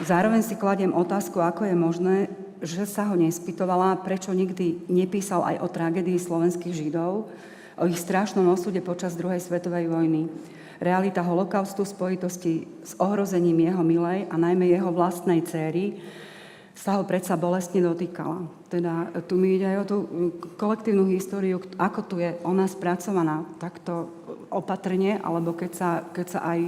[0.00, 2.16] zároveň si kladiem otázku, ako je možné,
[2.64, 7.28] že sa ho nespytovala, prečo nikdy nepísal aj o tragédii slovenských Židov,
[7.76, 10.32] o ich strašnom osude počas druhej svetovej vojny.
[10.80, 16.00] Realita holokaustu v spojitosti s ohrozením jeho milej a najmä jeho vlastnej céry
[16.74, 18.50] sa ho predsa bolestne dotýkala.
[18.66, 19.96] Teda tu mi ide aj o tú
[20.58, 24.10] kolektívnu históriu, ako tu je ona spracovaná takto
[24.54, 26.60] opatrne, alebo keď sa, keď sa aj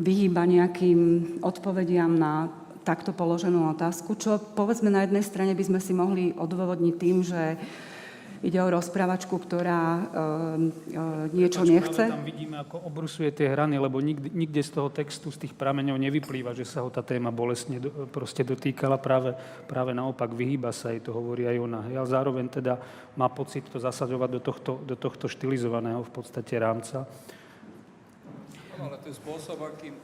[0.00, 1.00] vyhýba nejakým
[1.44, 2.48] odpovediam na
[2.80, 7.60] takto položenú otázku, čo povedzme na jednej strane by sme si mohli odôvodniť tým, že
[8.40, 10.04] Ide o rozprávačku, ktorá e,
[10.96, 12.08] e, niečo nechce.
[12.08, 16.00] tam vidíme, ako obrusuje tie hrany, lebo nikde, nikde z toho textu, z tých prameňov
[16.00, 18.96] nevyplýva, že sa ho tá téma bolestne do, proste dotýkala.
[18.96, 19.36] Práve,
[19.68, 21.84] práve naopak vyhýba sa jej, to hovorí aj ona.
[21.84, 22.80] Ale zároveň teda
[23.12, 27.04] má pocit to zasaďovať do tohto, do tohto štilizovaného v podstate rámca.
[28.80, 29.94] Áno, ale to je spôsob, akým...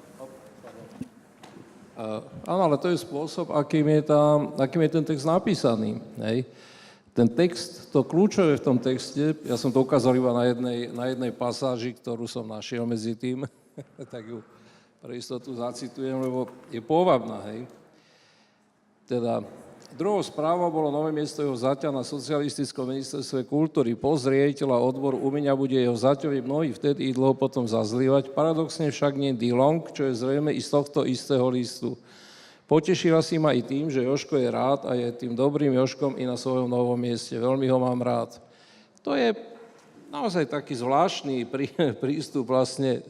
[1.96, 6.05] Uh, áno, ale to je spôsob, akým je, tam, akým je ten text napísaný.
[6.20, 6.44] Hej.
[7.16, 11.09] Ten text, to kľúčové v tom texte, ja som to ukázal iba na jednej, na
[11.09, 13.48] jednej pasáži, ktorú som našiel medzi tým,
[14.12, 14.44] tak ju
[15.00, 17.64] pre istotu zacitujem, lebo je pôvabná, hej.
[19.09, 19.40] Teda,
[19.96, 23.96] druhou správou bolo nové miesto jeho zaťa na socialistickom ministerstve kultúry.
[23.96, 28.37] Post riaditeľa odboru umenia bude jeho zaťovi mnohí vtedy i dlho potom zazlívať.
[28.37, 31.96] Paradoxne však nie Dilong, čo je zrejme i z tohto istého listu.
[32.66, 36.26] Potešila si ma i tým, že Joško je rád a je tým dobrým Joškom i
[36.26, 37.38] na svojom novom mieste.
[37.38, 38.42] Veľmi ho mám rád.
[39.07, 39.38] To je
[40.11, 41.70] naozaj taký zvláštny prí,
[42.02, 43.07] prístup vlastne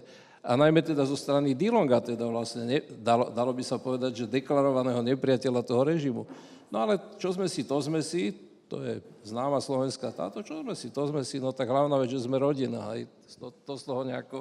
[0.47, 4.31] a najmä teda zo strany Dilonga, teda vlastne, ne, dalo, dalo by sa povedať, že
[4.31, 6.23] deklarovaného nepriateľa toho režimu.
[6.71, 8.31] No ale čo sme si, to sme si,
[8.71, 12.15] to je známa slovenská táto, čo sme si, to sme si, no tak hlavná vec,
[12.15, 13.11] že sme rodina, aj
[13.43, 14.41] to, to z toho nejako,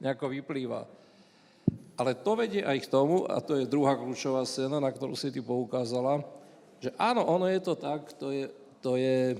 [0.00, 0.88] nejako vyplýva.
[1.94, 5.30] Ale to vedie aj k tomu, a to je druhá kľúčová scéna, na ktorú si
[5.30, 6.26] ty poukázala,
[6.82, 8.50] že áno, ono je to tak, to je,
[8.82, 9.38] to je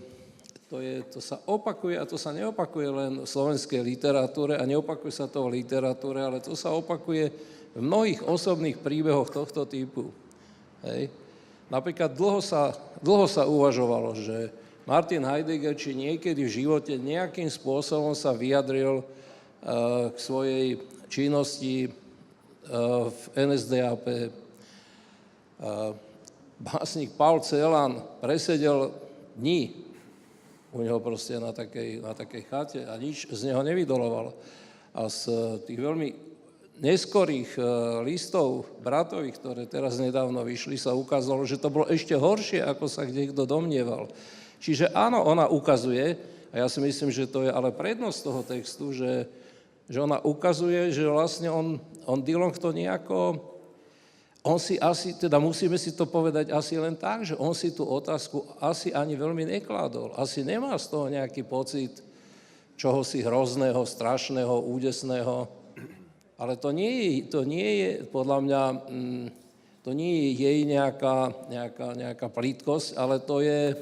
[0.75, 5.13] to, je, to sa opakuje a to sa neopakuje len v slovenskej literatúre a neopakuje
[5.13, 7.31] sa to v literatúre, ale to sa opakuje
[7.75, 10.11] v mnohých osobných príbehoch tohto typu.
[10.83, 11.15] Hej.
[11.71, 14.51] Napríklad dlho sa, dlho sa uvažovalo, že
[14.83, 20.67] Martin Heidegger či niekedy v živote nejakým spôsobom sa vyjadril uh, k svojej
[21.07, 21.89] činnosti
[23.11, 24.05] v NSDAP.
[25.55, 25.93] Uh,
[26.61, 28.91] básnik Paul Celan presedel
[29.37, 29.85] dní
[30.75, 34.35] u neho proste na takej, na takej chate a nič z neho nevydoloval.
[34.95, 35.31] A z
[35.67, 36.35] tých veľmi
[36.83, 37.63] neskorých e,
[38.03, 43.07] listov bratových, ktoré teraz nedávno vyšli, sa ukázalo, že to bolo ešte horšie, ako sa
[43.07, 44.11] niekto domnieval.
[44.59, 46.19] Čiže áno, ona ukazuje,
[46.51, 49.31] a ja si myslím, že to je ale prednosť toho textu, že,
[49.89, 53.53] že ona ukazuje, že vlastne on, on Dillon to nejako
[54.45, 57.89] on si asi, teda musíme si to povedať asi len tak, že on si tú
[57.89, 60.21] otázku asi ani veľmi nekládol.
[60.21, 62.05] Asi nemá z toho nejaký pocit
[62.77, 65.49] čoho si hrozného, strašného, údesného.
[66.37, 69.27] Ale to nie je, to nie je podľa mňa, mm,
[69.81, 73.73] to nie je jej nejaká, nejaká, nejaká plítkosť, ale to je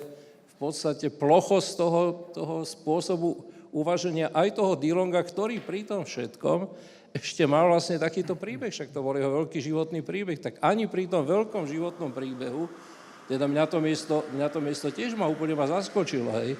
[0.47, 6.69] v podstate plochosť toho, toho spôsobu uvaženia aj toho Dilonga, ktorý pri tom všetkom
[7.13, 11.09] ešte mal vlastne takýto príbeh, však to bol jeho veľký životný príbeh, tak ani pri
[11.09, 12.69] tom veľkom životnom príbehu,
[13.29, 16.57] teda mňa to miesto, mňa to miesto tiež ma úplne ma zaskočilo, hej,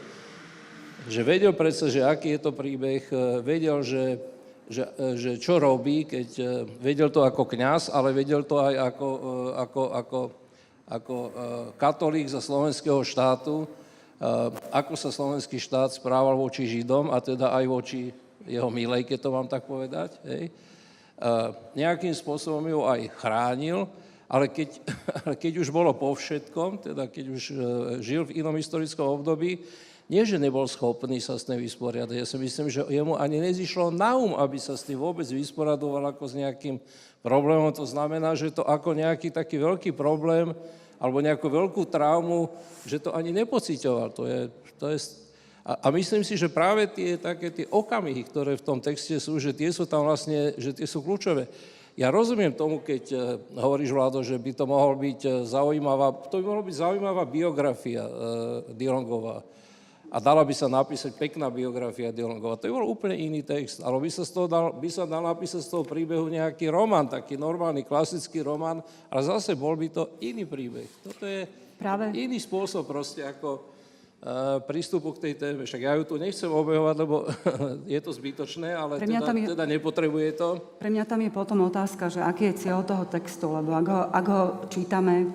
[1.09, 4.21] že vedel predsa, že aký je to príbeh, e, vedel, že,
[4.69, 6.45] že, e, že čo robí, keď e,
[6.79, 9.09] vedel to ako kňaz, ale vedel to aj ako,
[9.57, 10.21] ako, ako,
[10.93, 11.17] ako
[11.81, 13.67] katolík za slovenského štátu,
[14.71, 18.01] ako sa slovenský štát správal voči Židom a teda aj voči
[18.47, 20.19] jeho milej, keď to mám tak povedať.
[20.27, 20.55] Hej.
[21.75, 23.87] Nejakým spôsobom ju aj chránil,
[24.33, 24.81] ale keď,
[25.43, 27.55] keď už bolo po všetkom, teda keď už e,
[28.01, 29.61] žil v inom historickom období,
[30.11, 32.17] nie, že nebol schopný sa s tým vysporiadať.
[32.17, 36.11] Ja si myslím, že jemu ani nezišlo na um, aby sa s tým vôbec vysporadoval
[36.13, 36.83] ako s nejakým
[37.23, 37.71] problémom.
[37.73, 40.53] To znamená, že to ako nejaký taký veľký problém
[41.03, 42.55] alebo nejakú veľkú traumu,
[42.87, 44.15] že to ani nepocitoval.
[44.15, 44.47] To je,
[44.79, 44.99] to je
[45.67, 49.39] a, a myslím si, že práve tie také tie okamihy, ktoré v tom texte sú,
[49.43, 51.47] že tie sú tam vlastne, že tie sú kľúčové.
[51.95, 53.21] Ja rozumiem tomu, keď uh,
[53.59, 58.03] hovoríš, Vlado, že by to mohol byť uh, zaujímavá, to by mohla byť zaujímavá biografia
[58.03, 58.11] uh,
[58.75, 59.45] Dilongová.
[60.13, 62.61] A dala by sa napísať pekná biografia Dilongova.
[62.61, 65.25] To je bol úplne iný text, ale by sa, z toho dal, by sa dal
[65.25, 70.21] napísať z toho príbehu nejaký román, taký normálny, klasický román, ale zase bol by to
[70.21, 70.85] iný príbeh.
[71.01, 71.49] Toto je
[71.81, 72.13] Práve.
[72.13, 73.73] iný spôsob proste, ako,
[74.71, 75.67] prístupu k tej téme.
[75.67, 77.27] Však ja ju tu nechcem obehovať, lebo
[77.95, 80.49] je to zbytočné, ale teda, je, teda nepotrebuje to.
[80.79, 84.03] Pre mňa tam je potom otázka, že aký je cieľ toho textu, lebo ak ho,
[84.15, 85.27] ak ho čítame,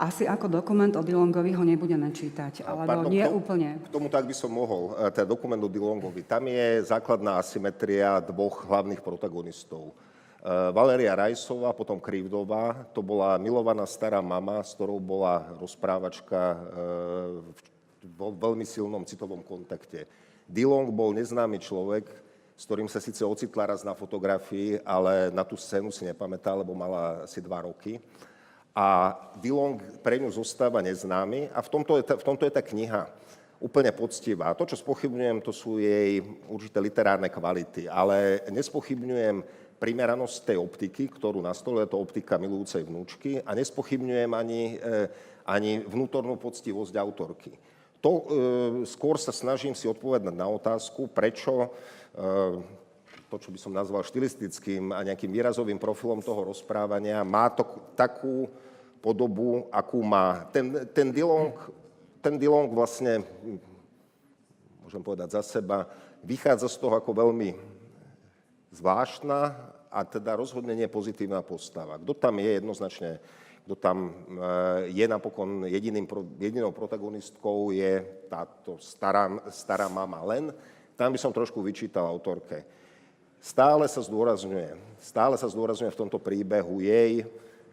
[0.00, 3.68] asi ako dokument o Dilongovi ho nebudeme čítať, alebo Pardon, nie tomu, úplne.
[3.84, 4.96] K tomu tak by som mohol.
[4.96, 9.92] E, ten dokument o Dilongovi, tam je základná asymetria dvoch hlavných protagonistov.
[10.40, 16.60] Eh, Valéria Rajsová, potom Krivdová, to bola milovaná stará mama, s ktorou bola rozprávačka eh,
[18.16, 20.08] vo veľmi silnom citovom kontakte.
[20.48, 22.08] Dilong bol neznámy človek,
[22.56, 26.72] s ktorým sa síce ocitla raz na fotografii, ale na tú scénu si nepamätá, lebo
[26.72, 28.00] mala asi dva roky.
[28.74, 32.62] A Dilong pre ňu zostáva neznámy a v tomto je ta, v tomto je tá
[32.62, 33.10] kniha
[33.60, 34.56] úplne poctivá.
[34.56, 39.44] To, čo spochybňujem, to sú jej určité literárne kvality, ale nespochybňujem
[39.76, 45.08] primeranosť tej optiky, ktorú nastoluje to optika milujúcej vnúčky a nespochybňujem ani, e,
[45.44, 47.52] ani vnútornú poctivosť autorky.
[48.00, 48.22] To e,
[48.88, 51.68] skôr sa snažím si odpovedať na otázku, prečo e,
[53.30, 57.62] to, čo by som nazval štilistickým a nejakým výrazovým profilom toho rozprávania, má to
[57.94, 58.50] takú
[58.98, 60.50] podobu, akú má.
[60.50, 61.54] Ten, ten, dilong,
[62.18, 63.22] ten dilong vlastne,
[64.82, 65.86] môžem povedať za seba,
[66.26, 67.54] vychádza z toho ako veľmi
[68.74, 69.54] zvláštna
[69.94, 72.02] a teda rozhodne nie pozitívna postava.
[72.02, 73.10] Kto tam je jednoznačne,
[73.62, 74.12] kto tam e,
[74.90, 80.50] je napokon jediným, jedinou protagonistkou, je táto stará, stará mama Len.
[80.98, 82.79] Tam by som trošku vyčítal autorke
[83.40, 87.24] Stále sa zdôrazňuje, stále sa zdôrazňuje v tomto príbehu jej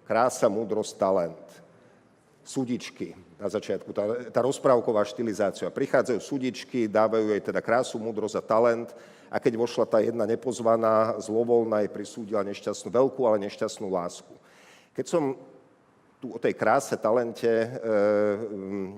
[0.07, 1.43] krása, múdrosť, talent.
[2.47, 5.67] Sudičky na začiatku, tá, tá rozprávková štilizácia.
[5.67, 8.89] Prichádzajú sudičky, dávajú jej teda krásu, múdrosť a talent
[9.27, 14.31] a keď vošla tá jedna nepozvaná, zlovolná jej prisúdila nešťastnú, veľkú, ale nešťastnú lásku.
[14.95, 15.35] Keď som
[16.17, 17.69] tu o tej kráse, talente, e,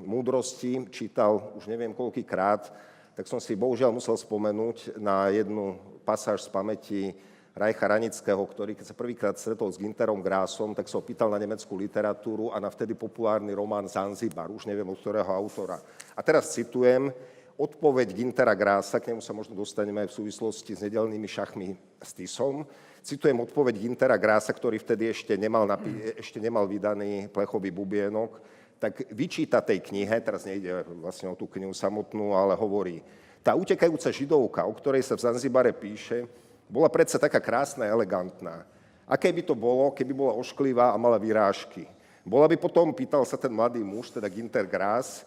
[0.06, 2.72] múdrosti čítal už neviem koľkýkrát,
[3.18, 5.76] tak som si bohužiaľ musel spomenúť na jednu
[6.10, 7.14] pasáž z pamäti
[7.54, 11.78] Rajcha Ranického, ktorý keď sa prvýkrát stretol s Ginterom Grásom, tak sa opýtal na nemeckú
[11.78, 15.78] literatúru a na vtedy populárny román Zanzibar, už neviem od ktorého autora.
[16.18, 17.14] A teraz citujem,
[17.62, 22.10] odpoveď Gintera Grása, k nemu sa možno dostaneme aj v súvislosti s nedelnými šachmi s
[22.18, 22.66] Tisom.
[23.06, 29.12] Citujem odpoveď Gintera Grása, ktorý vtedy ešte nemal, napi- ešte nemal vydaný plechový bubienok tak
[29.12, 33.04] vyčíta tej knihe, teraz nejde vlastne o tú knihu samotnú, ale hovorí,
[33.50, 36.30] tá utekajúca židovka, o ktorej sa v Zanzibare píše,
[36.70, 38.62] bola predsa taká krásna a elegantná.
[39.10, 41.90] Aké by to bolo, keby bola ošklivá a mala vyrážky?
[42.22, 45.26] Bola by potom, pýtal sa ten mladý muž, teda Ginter Grass,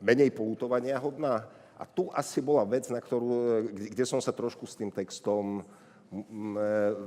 [0.00, 1.44] menej poutovania hodná?
[1.76, 5.60] A tu asi bola vec, na ktorú, kde som sa trošku s tým textom,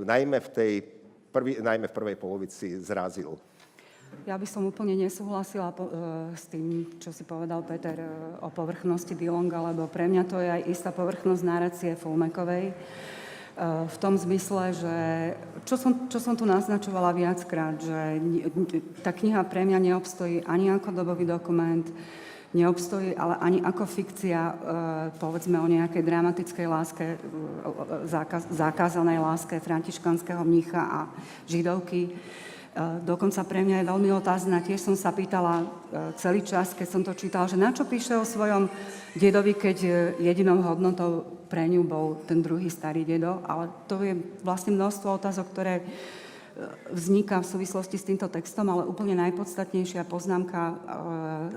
[0.06, 0.74] najmä v, tej
[1.34, 3.34] prvý, najmä v prvej polovici, zrazil.
[4.30, 5.94] Ja by som úplne nesúhlasila po, e,
[6.38, 8.06] s tým, čo si povedal Peter e,
[8.46, 12.70] o povrchnosti Dilonga, lebo pre mňa to je aj istá povrchnosť náracie Fulmekovej.
[12.70, 12.74] E,
[13.90, 14.98] v tom zmysle, že
[15.66, 18.22] čo som, čo som tu naznačovala viackrát, že
[19.02, 21.90] tá kniha pre mňa neobstojí ani ako dobový dokument,
[22.54, 24.54] neobstojí ale ani ako fikcia, e,
[25.18, 27.18] povedzme o nejakej dramatickej láske, e,
[28.06, 31.00] zákaz, zakázanej láske františkanského mnícha a
[31.50, 32.14] židovky
[33.04, 35.66] dokonca pre mňa je veľmi otázna, tiež som sa pýtala e,
[36.16, 38.72] celý čas, keď som to čítala, že na čo píše o svojom
[39.20, 39.90] dedovi, keď e,
[40.24, 45.52] jedinou hodnotou pre ňu bol ten druhý starý dedo, ale to je vlastne množstvo otázok,
[45.52, 45.84] ktoré
[46.92, 50.76] vzniká v súvislosti s týmto textom, ale úplne najpodstatnejšia poznámka e,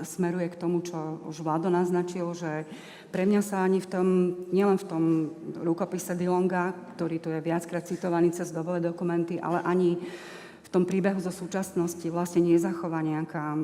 [0.03, 2.67] smeruje k tomu, čo už Vlado naznačil, že
[3.11, 4.07] pre mňa sa ani v tom,
[4.51, 5.03] nielen v tom
[5.63, 9.99] rukopise Dilonga, ktorý tu je viackrát citovaný cez dobové dokumenty, ale ani
[10.71, 13.61] tom príbehu zo súčasnosti vlastne nezachová nejaká e,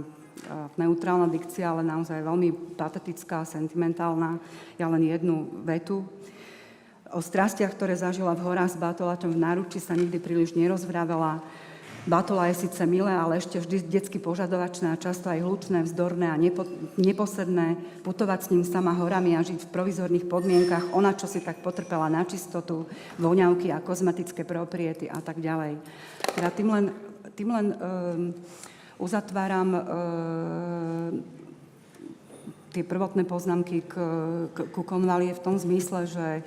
[0.78, 4.38] neutrálna dikcia, ale naozaj veľmi patetická, sentimentálna.
[4.78, 6.06] Ja len jednu vetu.
[7.12, 11.43] O strastiach, ktoré zažila v horách s Batolatom v náruči, sa nikdy príliš nerozvravela.
[12.02, 16.38] Batola je síce milé, ale ešte vždy detsky požadovačné a často aj hlučné, vzdorné a
[16.39, 16.66] nepo,
[16.97, 17.78] neposedné.
[18.02, 20.97] Putovať s ním sama horami a žiť v provizorných podmienkach.
[20.97, 22.89] Ona, čo si tak potrpela na čistotu,
[23.22, 25.78] voňavky a kozmetické propriety a tak ďalej.
[26.41, 26.86] Ja tým len,
[27.38, 27.78] tým len um,
[28.97, 29.82] uzatváram um,
[32.74, 33.93] tie prvotné poznámky k,
[34.58, 36.41] k, ku konvalie v tom zmysle, že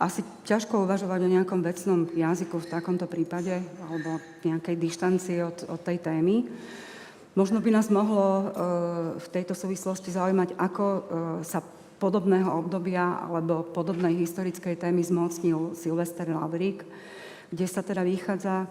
[0.00, 5.80] asi ťažko uvažovať o nejakom vecnom jazyku v takomto prípade alebo nejakej dištancii od, od
[5.84, 6.48] tej témy.
[7.36, 8.44] Možno by nás mohlo uh,
[9.20, 11.02] v tejto súvislosti zaujímať, ako uh,
[11.44, 11.60] sa
[12.00, 16.82] podobného obdobia alebo podobnej historickej témy zmocnil Silvester Lavrík,
[17.52, 18.66] kde sa teda vychádza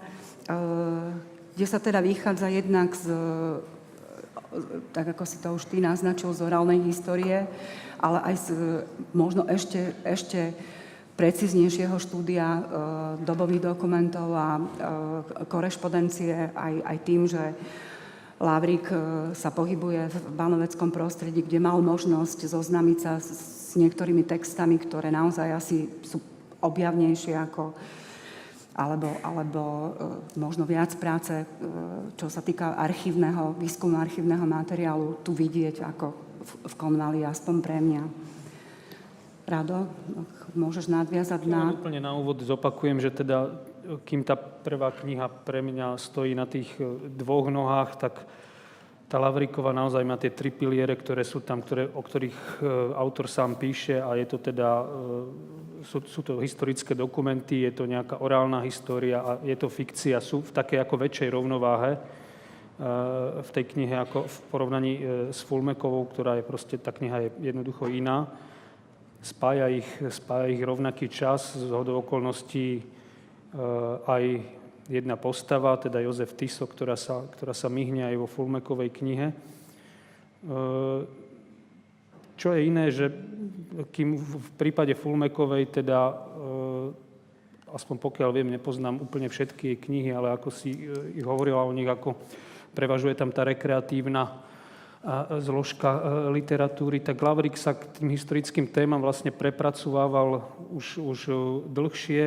[0.50, 1.10] Eh,
[1.54, 3.12] kde sa teda vychádza jednak z,
[4.96, 7.46] tak ako si to už ty naznačil, z orálnej histórie,
[8.00, 8.48] ale aj z
[9.12, 10.56] možno ešte, ešte
[11.20, 12.62] preciznejšieho štúdia e,
[13.28, 14.62] dobových dokumentov a e,
[15.52, 17.44] korešpondencie aj, aj tým, že
[18.40, 18.96] Lávrik e,
[19.36, 25.48] sa pohybuje v banoveckom prostredí, kde mal možnosť zoznámiť sa s, niektorými textami, ktoré naozaj
[25.54, 26.18] asi sú
[26.58, 27.78] objavnejšie ako
[28.74, 29.62] alebo, alebo
[30.40, 31.36] možno viac práce,
[32.16, 37.78] čo sa týka archívneho, výskumu archívneho materiálu, tu vidieť ako v, v konvali, aspoň pre
[37.78, 38.04] mňa.
[39.50, 39.90] Rado,
[40.54, 41.74] môžeš nadviazať na...
[41.74, 43.50] Úplne na úvod zopakujem, že teda,
[44.06, 48.14] kým tá prvá kniha pre mňa stojí na tých e, dvoch nohách, tak
[49.10, 52.62] tá Lavríková naozaj má tie tri piliere, ktoré sú tam, ktoré, o ktorých
[52.94, 54.86] autor sám píše a je to teda
[55.84, 60.20] sú, sú to historické dokumenty, je to nejaká orálna história a je to fikcia.
[60.20, 62.00] Sú v takej ako väčšej rovnováhe e,
[63.40, 67.30] v tej knihe ako v porovnaní e, s Fulmekovou, ktorá je proste, tá kniha je
[67.52, 68.28] jednoducho iná.
[69.22, 72.84] Spája ich, spája ich rovnaký čas, z hodou okolností
[74.06, 74.24] aj
[74.90, 79.28] jedna postava, teda Jozef Tiso, ktorá sa, ktorá sa myhne aj vo Fulmekovej knihe.
[82.40, 83.12] Čo je iné, že
[83.92, 86.00] kým v prípade Fulmekovej teda
[87.74, 91.86] aspoň pokiaľ viem, nepoznám úplne všetky jej knihy, ale ako si e, hovorila o nich,
[91.86, 92.18] ako
[92.74, 94.46] prevažuje tam tá rekreatívna
[95.40, 96.02] zložka e,
[96.36, 100.44] literatúry, tak Lavrik sa k tým historickým témam vlastne prepracovával
[100.76, 101.34] už, už e,
[101.72, 102.24] dlhšie,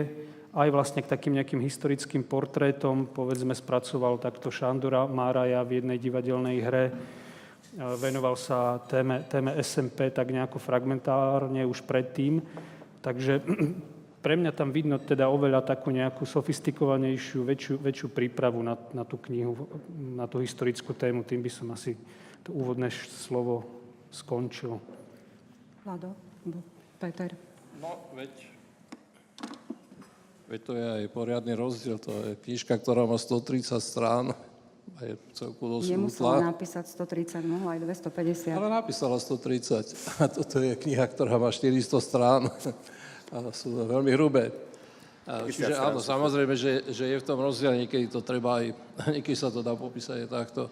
[0.56, 6.58] aj vlastne k takým nejakým historickým portrétom, povedzme, spracoval takto Šandora Máraja v jednej divadelnej
[6.60, 6.84] hre,
[7.72, 12.44] venoval sa téme, téme SMP tak nejako fragmentárne už predtým,
[13.00, 13.40] takže
[14.24, 19.16] pre mňa tam vidno teda oveľa takú nejakú sofistikovanejšiu, väčšiu, väčšiu prípravu na, na tú
[19.24, 19.56] knihu,
[19.96, 21.24] na tú historickú tému.
[21.24, 21.96] Tým by som asi
[22.42, 23.64] to úvodné slovo
[24.10, 24.82] skončil.
[25.86, 26.14] Vlado,
[26.98, 27.34] Peter.
[27.82, 28.30] No, veď,
[30.46, 31.98] veď to je aj poriadny rozdiel.
[31.98, 34.34] To je knižka, ktorá má 130 strán
[34.98, 38.54] a je celku dosť Nemusela napísať 130, mohla aj 250.
[38.54, 39.94] Ale napísala 130.
[40.22, 42.46] A toto je kniha, ktorá má 400 strán
[43.34, 44.52] a sú veľmi hrubé.
[45.22, 48.66] Čiže áno, samozrejme, že, že je v tom rozdiel, niekedy to treba aj,
[49.14, 50.62] niekedy sa to dá popísať aj takto.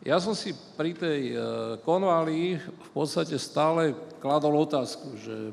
[0.00, 1.38] Ja som si pri tej e,
[1.84, 5.52] konvalii v podstate stále kladol otázku, že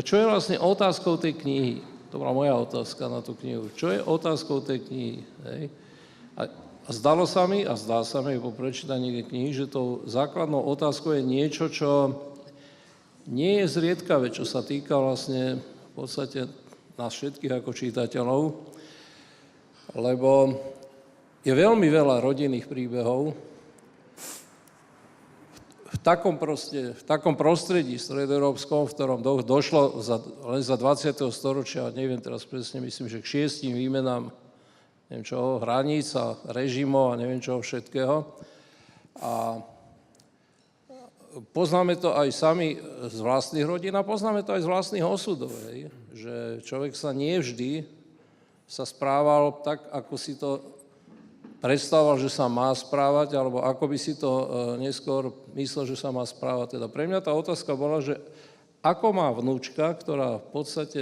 [0.00, 1.84] čo je vlastne otázkou tej knihy?
[2.08, 3.68] To bola moja otázka na tú knihu.
[3.76, 5.16] Čo je otázkou tej knihy?
[5.44, 5.62] Hej?
[6.40, 6.48] A,
[6.86, 10.64] a zdalo sa mi, a zdá sa mi po prečítaní tej knihy, že tou základnou
[10.64, 12.16] otázkou je niečo, čo
[13.28, 16.48] nie je zriedkavé, čo sa týka vlastne v podstate
[16.96, 18.42] nás všetkých ako čítateľov,
[20.00, 20.56] lebo
[21.40, 23.32] je veľmi veľa rodinných príbehov
[25.90, 31.16] v takom, proste, v takom prostredí stredoeurópskom, v ktorom do, došlo za, len za 20.
[31.32, 34.32] storočia, neviem teraz presne, myslím, že k šiestim výmenám
[35.10, 38.30] neviem čo, hraníc a režimov a neviem čoho všetkého.
[39.18, 39.58] A
[41.50, 42.78] poznáme to aj sami
[43.10, 45.90] z vlastných rodín a poznáme to aj z vlastných osudov, hej?
[46.14, 47.82] že človek sa nie vždy
[48.70, 50.78] sa správal tak, ako si to
[51.60, 54.44] predstavoval, že sa má správať, alebo ako by si to e,
[54.88, 56.80] neskôr myslel, že sa má správať.
[56.80, 58.18] Teda pre mňa tá otázka bola, že
[58.80, 61.00] ako má vnúčka, ktorá v podstate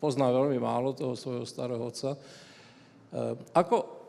[0.00, 2.18] pozná veľmi málo toho svojho starého otca, e,
[3.52, 4.00] ako,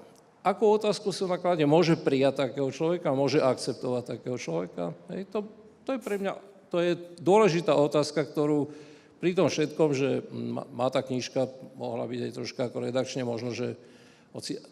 [0.41, 4.89] Akú otázku sa nakladne môže prijať takého človeka, môže akceptovať takého človeka?
[5.13, 5.45] Hej, to,
[5.85, 6.33] to je pre mňa
[6.71, 8.71] to je dôležitá otázka, ktorú
[9.19, 10.25] pri tom všetkom, že
[10.71, 11.45] má tá knižka,
[11.77, 13.75] mohla byť aj troška ako redakčne, možno, že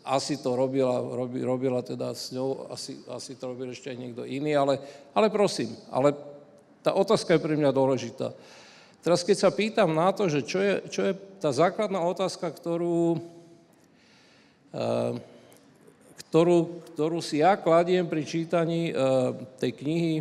[0.07, 4.23] asi to robila, robi, robila teda s ňou, asi, asi to robil ešte aj niekto
[4.23, 4.79] iný, ale,
[5.11, 6.15] ale prosím, ale
[6.79, 8.31] tá otázka je pre mňa dôležitá.
[9.03, 13.19] Teraz keď sa pýtam na to, že čo je, čo je tá základná otázka, ktorú,
[14.75, 15.15] uh,
[16.27, 16.57] ktorú,
[16.95, 20.13] ktorú si ja kladiem pri čítaní uh, tej knihy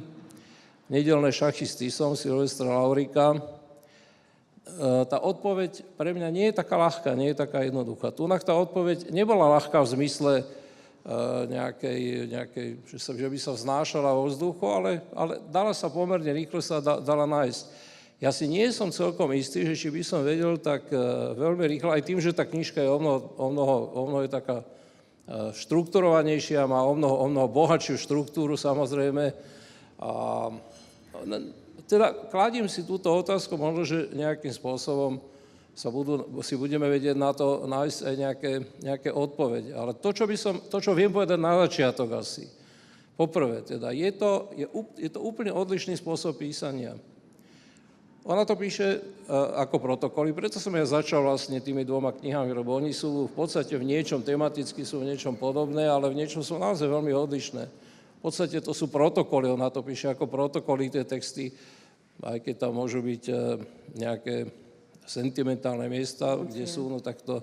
[0.89, 3.36] Nedelné šachy s Tisom Silvestra Laurika,
[5.09, 8.12] tá odpoveď pre mňa nie je taká ľahká, nie je taká jednoduchá.
[8.12, 12.01] Tunak tá odpoveď nebola ľahká v zmysle uh, nejakej,
[12.31, 16.62] nejakej že, sa, že by sa vznášala vo vzduchu, ale, ale dala sa pomerne rýchlo
[16.62, 17.89] sa da, dala nájsť.
[18.19, 21.91] Ja si nie som celkom istý, že či by som vedel tak uh, veľmi rýchlo,
[21.95, 24.59] aj tým, že tá knižka je o mnoho, o mnoho, o mnoho je taká
[25.29, 29.37] štrukturovanejšia, má o mnoho, o mnoho bohatšiu štruktúru samozrejme.
[30.01, 30.49] A,
[31.89, 35.24] teda kladím si túto otázku, možno, že nejakým spôsobom
[35.78, 39.72] sa budú, si budeme vedieť na to nájsť aj nejaké, nejaké odpovede.
[39.72, 42.51] Ale to čo, by som, to, čo viem povedať na začiatok asi,
[43.14, 44.66] poprvé, teda je to, je,
[44.99, 46.99] je to úplne odlišný spôsob písania.
[48.28, 52.74] Ona to píše uh, ako protokoly, preto som ja začal vlastne tými dvoma knihami, lebo
[52.76, 56.59] oni sú v podstate v niečom tematicky, sú v niečom podobné, ale v niečom sú
[56.59, 57.64] naozaj veľmi odlišné.
[58.18, 61.55] V podstate to sú protokoly, ona to píše ako protokoly, tie texty,
[62.23, 63.61] aj keď tam môžu byť uh,
[63.95, 64.51] nejaké
[65.09, 67.41] sentimentálne miesta, kde sú, no tak to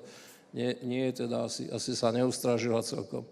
[0.56, 3.26] nie, nie je teda, asi, asi sa neustražila celkom.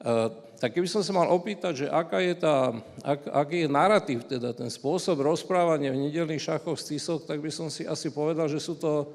[0.00, 2.72] Uh, tak keby som sa mal opýtať, že aká je tá,
[3.04, 7.48] ak, aký je narratív, teda ten spôsob rozprávania v nedelných šachoch z Tisok, tak by
[7.48, 9.08] som si asi povedal, že sú to,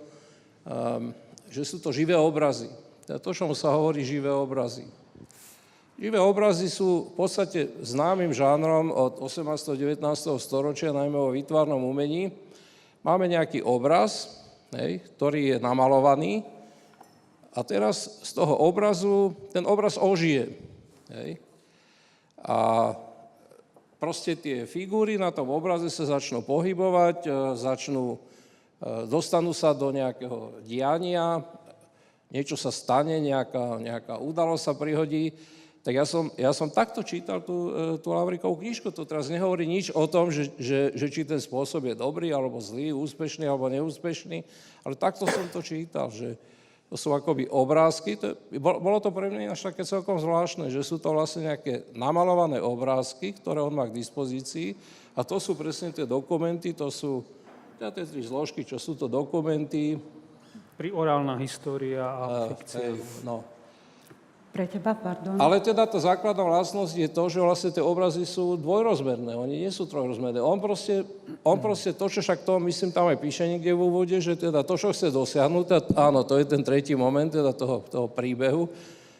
[0.65, 1.13] um,
[1.49, 2.69] že sú to živé obrazy.
[3.05, 4.89] Teda to, čomu sa hovorí živé obrazy.
[5.95, 9.47] Živé obrazy sú v podstate známym žánrom od 18.
[9.47, 10.03] a 19.
[10.43, 12.35] storočia, najmä o výtvarnom umení.
[12.99, 14.43] Máme nejaký obraz,
[14.75, 16.43] hej, ktorý je namalovaný
[17.55, 20.51] a teraz z toho obrazu, ten obraz ožije.
[21.15, 21.39] Hej.
[22.43, 22.91] A
[23.95, 28.19] proste tie figúry na tom obraze sa začnú pohybovať, e, začnú,
[28.83, 31.39] e, dostanú sa do nejakého diania,
[32.35, 35.31] niečo sa stane, nejaká, nejaká udalosť sa prihodí.
[35.85, 38.89] Tak ja som, ja som takto čítal tú, e, tú Lavrikovú knižku.
[38.89, 42.57] To teraz nehovorí nič o tom, že, že, že či ten spôsob je dobrý, alebo
[42.57, 44.41] zlý, úspešný, alebo neúspešný,
[44.81, 46.41] ale takto som to čítal, že,
[46.89, 48.17] to sú akoby obrázky.
[48.17, 53.37] To, bolo to pre mňa také celkom zvláštne, že sú to vlastne nejaké namalované obrázky,
[53.37, 54.73] ktoré on má k dispozícii
[55.13, 57.21] a to sú presne tie dokumenty, to sú
[57.77, 60.01] teda tie tri zložky, čo sú to dokumenty.
[60.81, 62.25] Priorálna história a
[62.57, 62.95] fikcia.
[63.21, 63.54] no,
[64.55, 65.35] pre teba, pardon.
[65.35, 69.71] ale teda tá základná vlastnosť je to, že vlastne tie obrazy sú dvojrozmerné, oni nie
[69.75, 70.39] sú trojrozmerné.
[70.39, 71.03] On proste,
[71.43, 74.63] on proste to, čo však to, myslím, tam aj píše niekde v úvode, že teda
[74.63, 78.71] to, čo chce dosiahnuť, a áno, to je ten tretí moment teda toho, toho príbehu,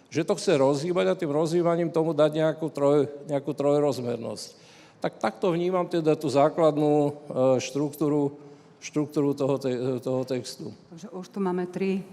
[0.08, 4.64] že to chce rozhýbať a tým rozhýbaním tomu dať nejakú, troj, nejakú trojrozmernosť.
[5.04, 7.12] Tak takto vnímam teda tú základnú e,
[7.60, 8.40] štruktúru,
[8.80, 10.72] štruktúru toho, te, toho textu.
[10.96, 12.08] Takže už tu máme tri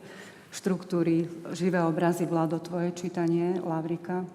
[0.53, 1.25] štruktúry,
[1.57, 4.29] živé obrazy, Vlado, tvoje čítanie Lavrika?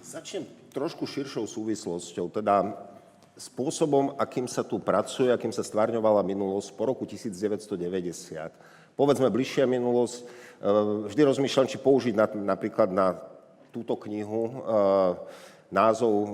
[0.00, 2.72] Začnem trošku širšou súvislosťou, teda
[3.36, 7.76] spôsobom, akým sa tu pracuje, akým sa stvárňovala minulosť po roku 1990.
[8.98, 10.24] Povedzme bližšia minulosť, e,
[11.12, 13.14] vždy rozmýšľam, či použiť na, napríklad na
[13.70, 14.52] túto knihu e,
[15.70, 16.30] názov e,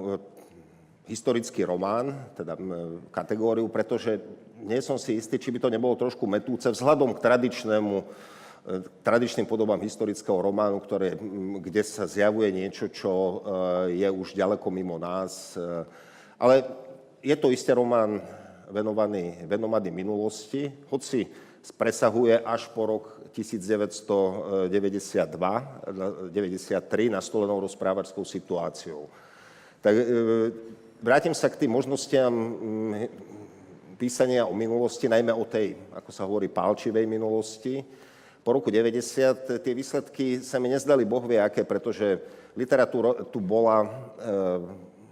[1.13, 2.57] historický román, teda
[3.13, 4.17] kategóriu, pretože
[4.65, 7.95] nie som si istý, či by to nebolo trošku metúce vzhľadom k tradičnému
[9.05, 11.21] tradičným podobám historického románu, ktoré,
[11.61, 13.37] kde sa zjavuje niečo, čo e,
[14.01, 15.53] je už ďaleko mimo nás.
[15.53, 15.85] E,
[16.41, 16.65] ale
[17.21, 18.25] je to isté román
[18.73, 21.29] venovaný, venovaný minulosti, hoci
[21.77, 23.05] presahuje až po rok
[23.37, 24.73] 1992,
[26.33, 29.13] 93 nastolenou rozprávačskou situáciou.
[29.85, 30.05] Tak e,
[31.05, 32.33] vrátim sa k tým možnostiam
[34.01, 38.04] písania o minulosti, najmä o tej, ako sa hovorí, pálčivej minulosti
[38.45, 42.21] po roku 90 tie výsledky sa mi nezdali bohvie aké, pretože
[42.53, 43.89] literatúra tu bola, e,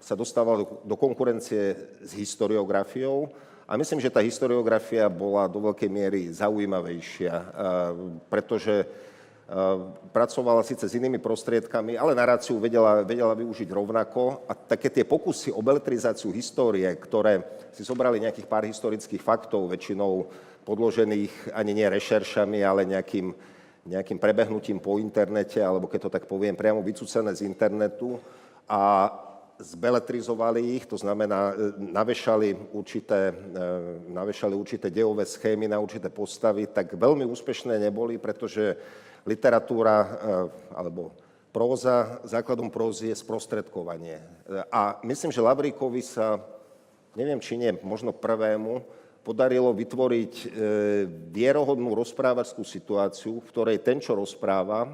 [0.04, 1.74] sa dostávala do konkurencie
[2.04, 3.32] s historiografiou
[3.64, 7.46] a myslím, že tá historiografia bola do veľkej miery zaujímavejšia, e,
[8.28, 8.86] pretože e,
[10.12, 15.56] pracovala síce s inými prostriedkami, ale naráciu vedela, vedela využiť rovnako a také tie pokusy
[15.56, 20.28] o beletrizáciu histórie, ktoré si zobrali nejakých pár historických faktov, väčšinou
[20.62, 23.34] podložených ani nie rešeršami, ale nejakým,
[23.86, 28.18] nejakým prebehnutím po internete, alebo keď to tak poviem, priamo vycúcené z internetu
[28.70, 29.10] a
[29.62, 33.34] zbeletrizovali ich, to znamená, e, navešali určité, e,
[34.10, 38.74] navešali určité dejové schémy na určité postavy, tak veľmi úspešné neboli, pretože
[39.22, 40.08] literatúra e,
[40.74, 41.14] alebo
[41.54, 44.18] próza, základom prózy je sprostredkovanie.
[44.72, 46.40] A myslím, že Lavríkovi sa,
[47.14, 48.82] neviem, či nie, možno prvému,
[49.22, 50.46] podarilo vytvoriť e,
[51.30, 54.90] vierohodnú rozprávačskú situáciu, v ktorej ten, čo rozpráva,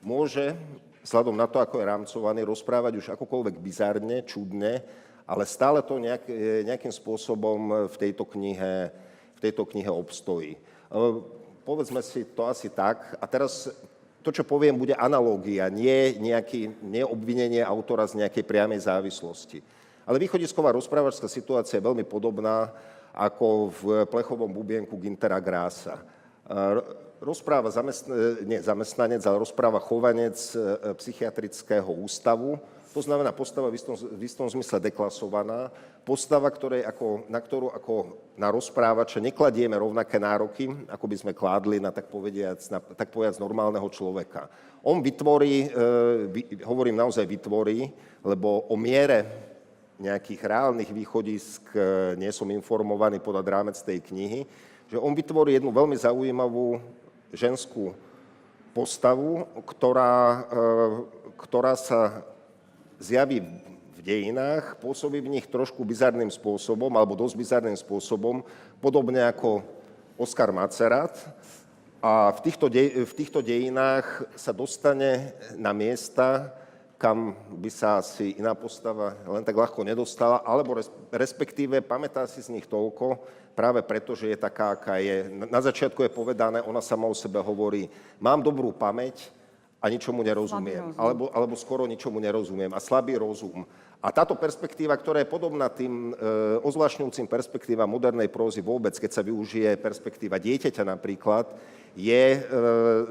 [0.00, 0.56] môže,
[1.04, 4.80] vzhľadom na to, ako je rámcovaný, rozprávať už akokoľvek bizarne, čudne,
[5.28, 8.88] ale stále to nejak, e, nejakým spôsobom v tejto knihe,
[9.36, 10.56] v tejto knihe obstojí.
[10.56, 10.60] E,
[11.68, 13.20] povedzme si to asi tak.
[13.20, 13.68] A teraz
[14.24, 19.60] to, čo poviem, bude analógia, nie, nejaký, nie obvinenie autora z nejakej priamej závislosti.
[20.08, 22.72] Ale východisková rozprávačská situácia je veľmi podobná
[23.18, 25.98] ako v plechovom bubienku Gintera Grása.
[27.18, 32.62] Rozpráva zamestn- nie zamestnanec, ale rozpráva chovanec e, psychiatrického ústavu,
[32.94, 35.66] to znamená postava v istom, v istom zmysle deklasovaná,
[36.06, 37.94] postava, ktorej ako, na ktorú ako
[38.38, 43.42] na rozprávača nekladieme rovnaké nároky, ako by sme kládli na tak, povediac, na, tak povediac
[43.42, 44.46] normálneho človeka.
[44.86, 45.68] On vytvorí, e,
[46.30, 47.90] vy, hovorím naozaj vytvorí,
[48.22, 49.47] lebo o miere
[49.98, 54.46] nejakých reálnych východisk, e, nie som informovaný podľa rámec tej knihy,
[54.86, 56.78] že on vytvorí jednu veľmi zaujímavú
[57.34, 57.92] ženskú
[58.72, 60.38] postavu, ktorá, e,
[61.34, 62.22] ktorá sa
[63.02, 63.42] zjaví
[63.98, 68.46] v dejinách, pôsobí v nich trošku bizarným spôsobom, alebo dosť bizarným spôsobom,
[68.78, 69.66] podobne ako
[70.14, 71.18] Oskar Macerat.
[71.98, 76.54] A v týchto, dej, v týchto dejinách sa dostane na miesta,
[76.98, 80.74] kam by sa asi iná postava len tak ľahko nedostala, alebo
[81.14, 83.22] respektíve pamätá si z nich toľko,
[83.54, 85.30] práve preto, že je taká, aká je.
[85.30, 87.86] Na začiatku je povedané, ona sama o sebe hovorí,
[88.18, 89.30] mám dobrú pamäť
[89.78, 93.62] a ničomu nerozumiem, alebo, alebo skoro ničomu nerozumiem a slabý rozum.
[93.98, 99.26] A táto perspektíva, ktorá je podobná tým e, ozvlášňujúcim perspektívam modernej prózy vôbec, keď sa
[99.26, 101.50] využije perspektíva dieťaťa napríklad,
[101.98, 102.40] je, e,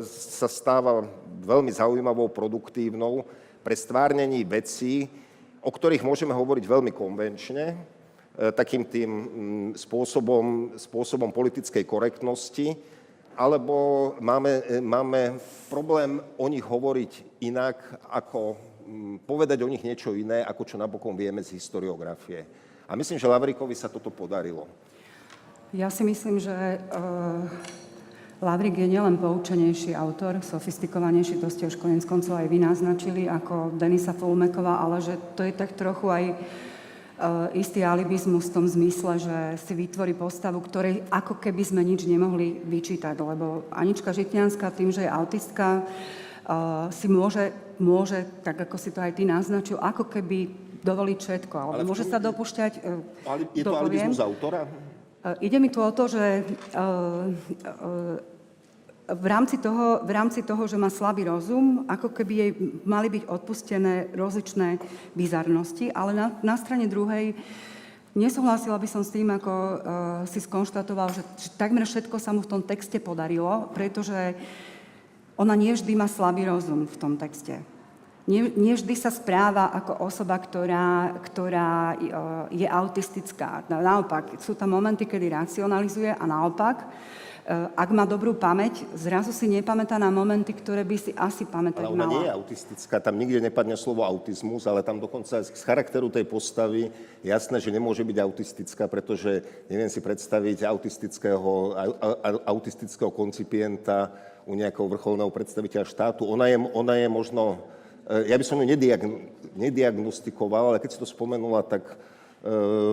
[0.08, 1.04] sa stáva
[1.44, 3.28] veľmi zaujímavou, produktívnou,
[3.68, 5.11] pre stvárnení vecí,
[5.59, 7.78] o ktorých môžeme hovoriť veľmi konvenčne, e,
[8.55, 12.80] takým tým mm, spôsobom, spôsobom politickej korektnosti,
[13.36, 15.36] alebo máme, e, máme
[15.68, 18.55] problém o nich hovoriť inak, ako
[18.88, 22.47] mm, povedať o nich niečo iné, ako čo napokon vieme z historiografie.
[22.88, 24.63] A myslím, že Lavrikovi sa toto podarilo.
[25.76, 26.55] Ja si myslím, že
[26.88, 27.43] uh,
[28.38, 33.74] Lavrik je nielen poučenejší autor, sofistikovanejší, to ste už konec koncov aj vy naznačili, ako
[33.74, 39.18] Denisa Fulmeková, ale že to je tak trochu aj uh, istý alibizmus v tom zmysle,
[39.18, 44.94] že si vytvorí postavu, ktorej ako keby sme nič nemohli vyčítať, lebo Anička Žitňanská tým,
[44.94, 47.50] že je autistka, uh, si môže,
[47.82, 50.46] môže, tak ako si to aj ty naznačil, ako keby
[50.86, 52.86] dovoliť všetko, ale, Ale môže sa dopušťať...
[53.26, 54.14] Ale je to dopoviem.
[54.14, 54.70] alibizmus autora?
[55.24, 56.82] E, Ide mi tu o to, že e, e,
[59.07, 62.51] v rámci, toho, v rámci toho, že má slabý rozum, ako keby jej
[62.84, 64.84] mali byť odpustené rozličné
[65.15, 67.32] bizarnosti, ale na, na strane druhej
[68.11, 69.53] nesúhlasila by som s tým, ako
[70.28, 74.36] si skonštatoval, že, že takmer všetko sa mu v tom texte podarilo, pretože
[75.39, 77.63] ona nie vždy má slabý rozum v tom texte.
[78.28, 81.98] Nie, nie vždy sa správa ako osoba, ktorá, ktorá e,
[82.60, 83.64] je autistická.
[83.72, 86.86] Na- Naopak, sú tam momenty, kedy racionalizuje a naopak, e,
[87.72, 91.96] ak má dobrú pamäť, zrazu si nepamätá na momenty, ktoré by si asi pamätať Ale
[91.96, 92.36] ona nie je mala.
[92.36, 96.92] autistická, tam nikde nepadne slovo autizmus, ale tam dokonca z charakteru tej postavy
[97.24, 99.40] jasné, že nemôže byť autistická, pretože
[99.72, 101.48] neviem si predstaviť autistického,
[101.80, 104.12] au- au- autistického koncipienta
[104.44, 106.28] u nejakého vrcholného predstaviteľa štátu.
[106.28, 107.64] Ona je, ona je možno,
[108.08, 109.12] ja by som ju nediagn,
[109.58, 111.95] nediagnostikoval, ale keď si to spomenula, tak e,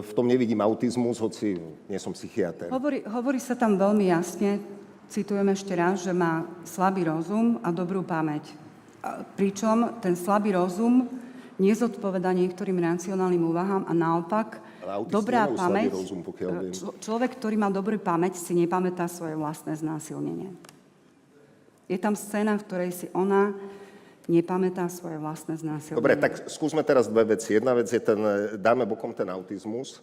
[0.03, 2.67] v tom nevidím autizmus, hoci nie som psychiatr.
[2.73, 4.59] Hovorí, hovorí sa tam veľmi jasne,
[5.07, 8.51] citujem ešte raz, že má slabý rozum a dobrú pamäť.
[9.39, 11.07] Pričom ten slabý rozum
[11.61, 14.59] nezodpoveda niektorým racionálnym úvahám a naopak
[15.07, 20.51] dobrá pamäť, rozum, e, člo- človek, ktorý má dobrú pamäť, si nepamätá svoje vlastné znásilnenie.
[21.87, 23.53] Je tam scéna, v ktorej si ona
[24.27, 26.01] nepamätá svoje vlastné znásilnenie.
[26.01, 27.55] Dobre, tak skúsme teraz dve veci.
[27.57, 28.17] Jedna vec je ten,
[28.57, 30.01] dáme bokom ten autizmus.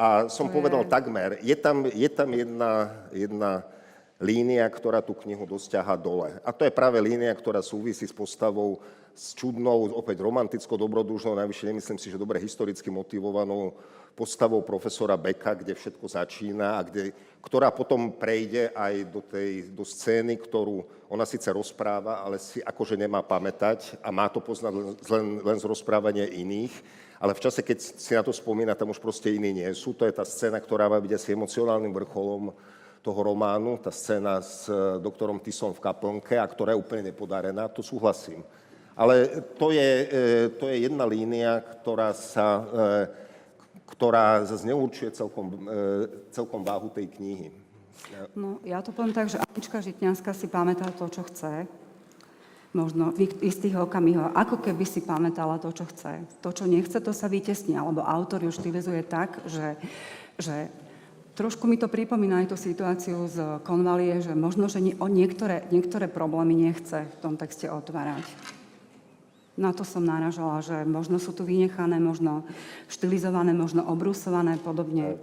[0.00, 2.70] A som To je- povedal takmer, je tam, je tam jedna,
[3.12, 3.50] jedna
[4.20, 6.36] línia, ktorá tú knihu dosť ťahá dole.
[6.44, 8.84] A to je práve línia, ktorá súvisí s postavou
[9.16, 13.74] s čudnou, opäť romanticko dobrodružnou, najvyššie nemyslím si, že dobre historicky motivovanou
[14.14, 19.84] postavou profesora Beka, kde všetko začína a kde, ktorá potom prejde aj do, tej, do
[19.86, 24.86] scény, ktorú ona síce rozpráva, ale si akože nemá pamätať a má to poznať len,
[24.94, 26.74] len, len z rozprávania iných.
[27.20, 29.92] Ale v čase, keď si na to spomína, tam už proste iní nie sú.
[29.92, 32.56] To je tá scéna, ktorá má byť asi emocionálnym vrcholom
[33.00, 37.68] toho románu, tá scéna s e, doktorom Tisom v kaplnke, a ktorá je úplne nepodarená,
[37.72, 38.44] to súhlasím.
[38.92, 40.18] Ale to je, e,
[40.60, 42.64] to je jedna línia, ktorá sa, e,
[43.96, 44.68] ktorá zase
[45.16, 45.66] celkom,
[46.30, 47.48] celkom váhu tej knihy.
[48.32, 51.68] No, ja to poviem tak, že Anička Žitňanská si pamätá to, čo chce.
[52.70, 56.22] Možno v istých okamihoch, ako keby si pamätala to, čo chce.
[56.38, 57.74] To, čo nechce, to sa vytesní.
[57.74, 59.74] Alebo autor ju štilizuje tak, že,
[60.38, 60.70] že
[61.34, 65.66] trošku mi to pripomína aj tú situáciu z konvalie, že možno, že nie, o niektoré,
[65.74, 68.24] niektoré problémy nechce v tom texte otvárať.
[69.60, 72.48] Na to som náražala, že možno sú tu vynechané, možno
[72.88, 75.20] štilizované, možno obrusované, podobne.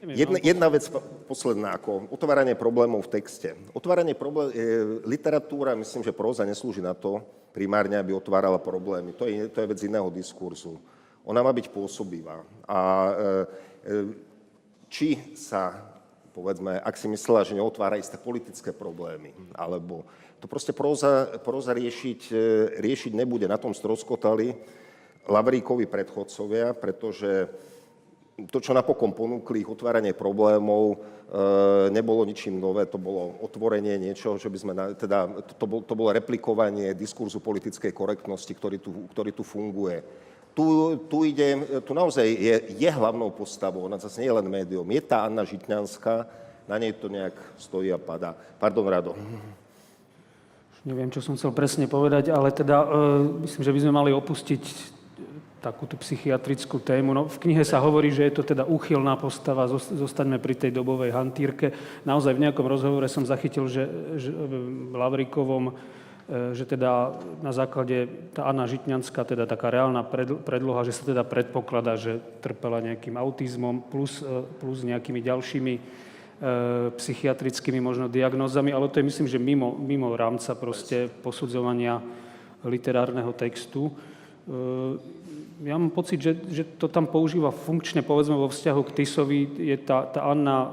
[0.00, 3.52] Jedna, jedna vec po- posledná, ako otváranie problémov v texte.
[3.76, 4.56] Otváranie problém, e,
[5.04, 7.20] literatúra, myslím, že próza neslúži na to
[7.52, 9.12] primárne, aby otvárala problémy.
[9.16, 10.80] To je, to je vec iného diskurzu.
[11.28, 12.40] Ona má byť pôsobivá.
[12.64, 13.12] A e,
[13.84, 14.29] e,
[14.90, 15.78] či sa,
[16.34, 20.02] povedzme, ak si myslela, že neotvára isté politické problémy, alebo
[20.42, 22.44] to proste próza, próza riešiť, e,
[22.82, 23.46] riešiť nebude.
[23.46, 24.56] Na tom stroskotali
[25.30, 27.46] Lavríkovi predchodcovia, pretože
[28.48, 30.96] to, čo napokon ponúkli, ich otváranie problémov, e,
[31.92, 35.28] nebolo ničím nové, to bolo otvorenie niečoho, čo by sme, na, teda,
[35.60, 40.00] to, bol, to bolo replikovanie diskurzu politickej korektnosti, ktorý tu, ktorý tu funguje.
[40.60, 40.66] Tu,
[41.08, 41.56] tu, ide,
[41.88, 45.40] tu naozaj je, je hlavnou postavou, ona zase nie je len médium, je tá Anna
[45.40, 46.28] Žitňanská,
[46.68, 48.36] na nej to nejak stojí a padá.
[48.60, 49.16] Pardon, Rado.
[50.84, 52.88] Neviem, čo som chcel presne povedať, ale teda e,
[53.48, 54.62] myslím, že by sme mali opustiť
[55.64, 57.16] takúto psychiatrickú tému.
[57.16, 60.76] No, v knihe sa hovorí, že je to teda úchylná postava, zos- zostaňme pri tej
[60.76, 61.72] dobovej hantírke.
[62.04, 63.88] Naozaj v nejakom rozhovore som zachytil, že,
[64.20, 65.99] že v Lavrikovom, e,
[66.30, 71.26] že teda na základe tá Anna Žitňanská, teda taká reálna pred- predloha, že sa teda
[71.26, 75.80] predpokladá, že trpela nejakým autizmom plus, e, plus nejakými ďalšími e,
[76.94, 81.98] psychiatrickými možno diagnózami, ale to je myslím, že mimo, mimo rámca proste posudzovania
[82.62, 83.90] literárneho textu.
[85.60, 89.76] Ja mám pocit, že, že to tam používa funkčne, povedzme vo vzťahu k Tisovi, je
[89.76, 90.72] tá, tá Anna,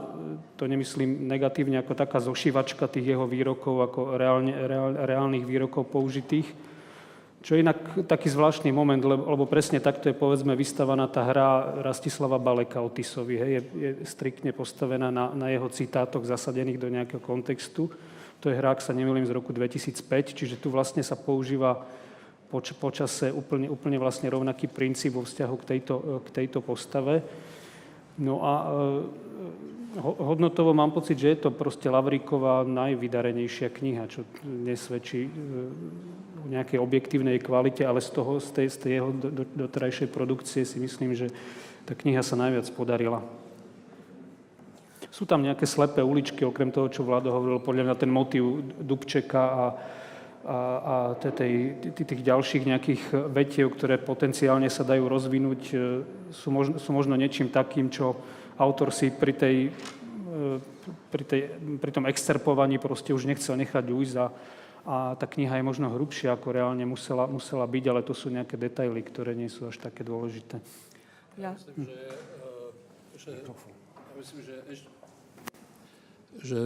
[0.55, 6.47] to nemyslím negatívne, ako taká zošívačka tých jeho výrokov, ako reálne, reál, reálnych výrokov použitých.
[7.43, 11.83] Čo je inak taký zvláštny moment, lebo, lebo presne takto je povedzme vystavaná tá hra
[11.83, 13.35] Rastislava Baleka o Tisovi.
[13.43, 17.91] Hej, je, je striktne postavená na, na jeho citátoch zasadených do nejakého kontextu.
[18.39, 21.83] To je hra, ak sa nemýlim, z roku 2005, čiže tu vlastne sa používa
[22.47, 27.23] poč, počase úplne, úplne vlastne rovnaký princíp vo vzťahu k tejto, k tejto postave.
[28.17, 28.67] No a e,
[30.01, 35.31] hodnotovo mám pocit, že je to proste Lavríková najvydarenejšia kniha, čo nesvedčí e,
[36.41, 39.09] o nejakej objektívnej kvalite, ale z toho, z tej, z tej jeho
[39.53, 41.27] doterajšej produkcie si myslím, že
[41.83, 43.21] tá kniha sa najviac podarila.
[45.11, 49.43] Sú tam nejaké slepé uličky, okrem toho, čo Vlado hovoril, podľa mňa ten motív Dubčeka
[49.49, 49.65] a,
[50.47, 55.75] a, a tej, tých ďalších nejakých vetiev, ktoré potenciálne sa dajú rozvinúť, e,
[56.31, 58.15] sú možno, sú možno niečím takým, čo
[58.55, 60.57] autor si pri, tej, e,
[61.11, 61.41] pri, tej,
[61.83, 64.27] pri tom excerpovaní proste už nechcel nechať ujsť a,
[64.87, 68.55] a tá kniha je možno hrubšia, ako reálne musela, musela byť, ale to sú nejaké
[68.55, 70.63] detaily, ktoré nie sú až také dôležité.
[71.35, 71.59] Ja.
[71.59, 74.55] Myslím, že, e, že, ja myslím, že,
[76.39, 76.59] že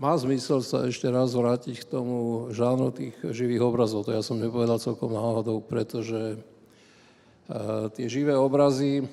[0.00, 4.08] má zmysel sa ešte raz vrátiť k tomu žánru tých živých obrazov.
[4.08, 9.04] To ja som nepovedal celkom náhodou, pretože uh, tie živé obrazy,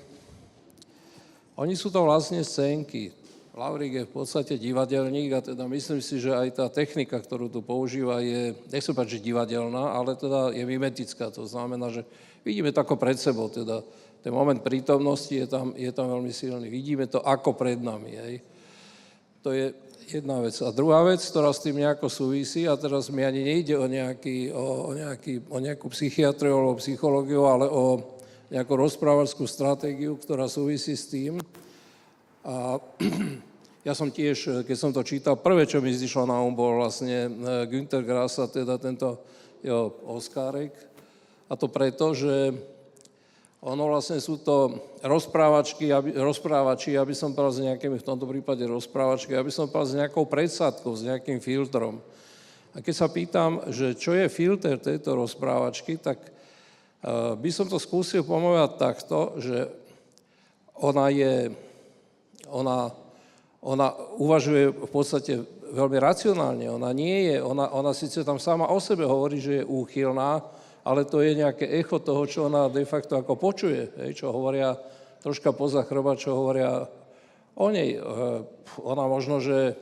[1.60, 3.12] oni sú to vlastne scénky.
[3.52, 7.60] Lavrík je v podstate divadelník a teda myslím si, že aj tá technika, ktorú tu
[7.60, 11.34] používa, je, nechcem povedať, že divadelná, ale teda je mimetická.
[11.36, 12.08] To znamená, že
[12.48, 13.84] vidíme to ako pred sebou, teda
[14.24, 16.72] ten moment prítomnosti je tam, je tam veľmi silný.
[16.72, 18.14] Vidíme to ako pred nami.
[18.16, 18.36] Hej.
[19.42, 19.74] To je
[20.08, 20.56] jedna vec.
[20.64, 24.56] A druhá vec, ktorá s tým nejako súvisí, a teraz mi ani nejde o, nejaký,
[24.56, 28.00] o, o, nejaký, o nejakú psychiatriu alebo psychológiu, ale o
[28.48, 31.44] nejakú rozprávačskú stratégiu, ktorá súvisí s tým.
[32.48, 32.80] A
[33.88, 37.28] ja som tiež, keď som to čítal, prvé, čo mi zišlo na um, bol vlastne
[37.28, 37.32] e,
[37.68, 39.20] Günther Grass a teda tento
[39.60, 40.72] jo, Oskárek.
[41.48, 42.56] A to preto, že
[43.58, 48.62] ono vlastne sú to rozprávačky, aby, rozprávači, aby som povedal s nejakými, v tomto prípade
[48.70, 51.98] rozprávačky, aby som povedal s nejakou predsadkou, s nejakým filtrom.
[52.78, 57.82] A keď sa pýtam, že čo je filter tejto rozprávačky, tak uh, by som to
[57.82, 59.66] skúsil pomovať takto, že
[60.78, 61.50] ona je,
[62.54, 62.94] ona,
[63.66, 63.90] ona
[64.22, 65.42] uvažuje v podstate
[65.74, 66.70] veľmi racionálne.
[66.70, 70.46] Ona nie je, ona, ona síce tam sama o sebe hovorí, že je úchylná,
[70.88, 74.80] ale to je nejaké echo toho, čo ona de facto ako počuje, hej, čo hovoria
[75.20, 76.88] troška poza chrba, čo hovoria
[77.60, 78.00] o nej.
[78.00, 78.40] Eh,
[78.80, 79.76] ona možno, že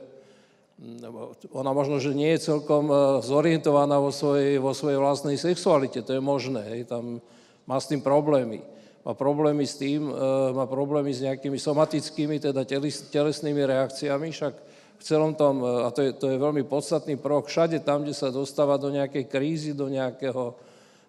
[1.54, 6.18] ona možno, že nie je celkom eh, zorientovaná vo svojej, vo svojej vlastnej sexualite, to
[6.18, 7.22] je možné, hej, tam
[7.70, 8.66] má s tým problémy.
[9.06, 10.14] Má problémy s tým, eh,
[10.50, 12.66] má problémy s nejakými somatickými, teda
[13.14, 14.54] telesnými reakciami, však
[14.96, 18.32] v celom tom, a to je, to je veľmi podstatný prvok, všade tam, kde sa
[18.32, 20.56] dostáva do nejakej krízy, do nejakého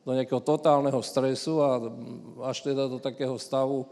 [0.08, 1.84] do nejakého totálneho stresu a
[2.48, 3.84] až teda do takého stavu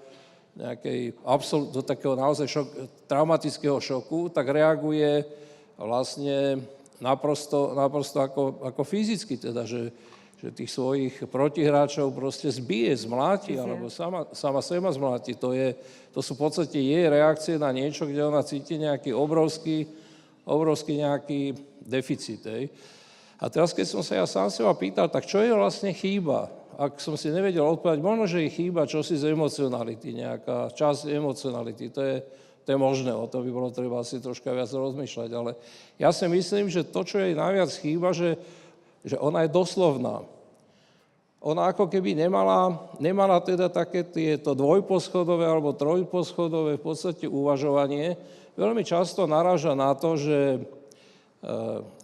[0.55, 2.67] nejakej absol- do takého naozaj šok,
[3.11, 5.27] traumatického šoku, tak reaguje
[5.75, 6.63] vlastne
[7.03, 9.91] naprosto, naprosto ako, ako fyzicky, teda, že,
[10.39, 15.35] že tých svojich protihráčov proste zbije, zmláti, alebo sama, sama seba zmláti.
[15.35, 15.75] To, je,
[16.15, 19.91] to sú v podstate jej reakcie na niečo, kde ona cíti nejaký obrovský,
[20.47, 21.51] obrovský nejaký
[21.83, 22.47] deficit.
[22.47, 22.71] Hej.
[23.35, 26.47] A teraz, keď som sa ja sám seba pýtal, tak čo je vlastne chýba?
[26.75, 31.91] Ak som si nevedel odpovedať, možno, že je chýba čosi z emocionality, nejaká časť emocionality.
[31.91, 32.15] To je,
[32.63, 35.29] to je možné, o to by bolo treba asi troška viac rozmýšľať.
[35.35, 35.55] Ale
[35.99, 38.39] ja si myslím, že to, čo jej najviac chýba, že,
[39.07, 40.23] že ona je doslovná.
[41.45, 48.17] Ona ako keby nemala, nemala teda také tieto dvojposchodové alebo trojposchodové v podstate uvažovanie.
[48.57, 50.65] Veľmi často naráža na to, že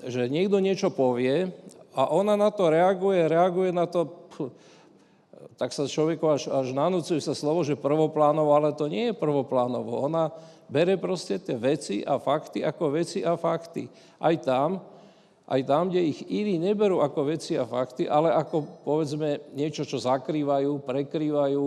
[0.05, 1.49] že niekto niečo povie
[1.97, 4.07] a ona na to reaguje, reaguje na to,
[5.57, 10.05] tak sa človeku až, až nanúcuje sa slovo, že prvoplánovo, ale to nie je prvoplánovo.
[10.05, 10.29] Ona
[10.71, 13.89] bere proste tie veci a fakty ako veci a fakty.
[14.21, 14.79] Aj tam,
[15.51, 19.99] aj tam, kde ich iní neberú ako veci a fakty, ale ako povedzme niečo, čo
[19.99, 21.65] zakrývajú, prekrývajú.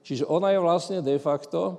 [0.00, 1.76] Čiže ona je vlastne de facto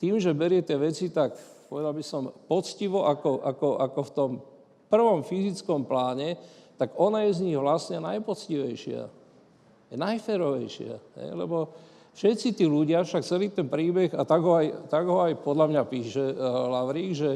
[0.00, 1.36] tým, že berie tie veci tak,
[1.68, 4.30] povedal by som, poctivo ako, ako, ako v tom
[4.90, 6.34] prvom fyzickom pláne,
[6.74, 9.02] tak ona je z nich vlastne najpoctivejšia.
[9.90, 10.94] Je najferovejšia.
[10.98, 11.30] Je?
[11.30, 11.70] Lebo
[12.18, 15.66] všetci tí ľudia, však celý ten príbeh, a tak ho aj, tak ho aj podľa
[15.70, 17.30] mňa píše uh, Lavrík, že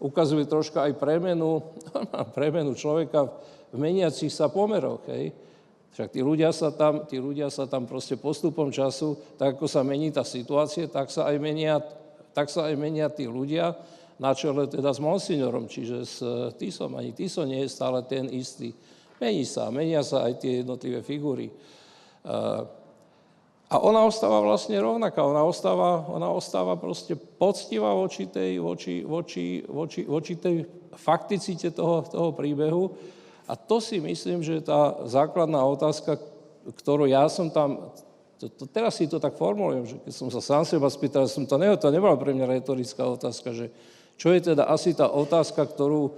[0.00, 1.62] ukazuje troška aj premenu,
[2.38, 3.28] premenu človeka
[3.74, 5.02] v meniacich sa pomeroch.
[5.10, 5.34] Hej?
[5.94, 9.86] Však tí ľudia sa tam, tí ľudia sa tam proste postupom času, tak ako sa
[9.86, 11.78] mení tá situácia, tak sa aj menia,
[12.34, 13.78] tak sa aj menia tí ľudia,
[14.18, 16.16] na čele teda s Monsignorom, čiže s
[16.58, 16.94] Tisom.
[16.94, 18.70] Ani Tiso nie je stále ten istý.
[19.18, 21.50] Mení sa, menia sa aj tie jednotlivé figúry.
[23.64, 29.64] A ona ostáva vlastne rovnaká, ona ostáva, ona ostáva proste poctivá voči, tej, voči, voči,
[29.66, 32.94] voči, voči tej fakticite toho, toho príbehu.
[33.50, 36.16] A to si myslím, že je tá základná otázka,
[36.64, 37.92] ktorú ja som tam,
[38.40, 41.44] to, to, teraz si to tak formulujem, že keď som sa sám seba spýtal, som
[41.44, 43.68] to, ne, to nebola pre mňa retorická otázka, že
[44.14, 46.14] čo je teda asi tá otázka, ktorú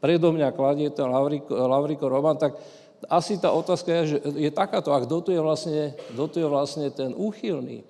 [0.00, 2.56] predo mňa kladie ten Lavriko, Lavriko Roman, tak
[3.08, 6.48] asi tá otázka je, že je takáto, a kto tu je vlastne, kto tu je
[6.48, 7.84] vlastne ten úchylný?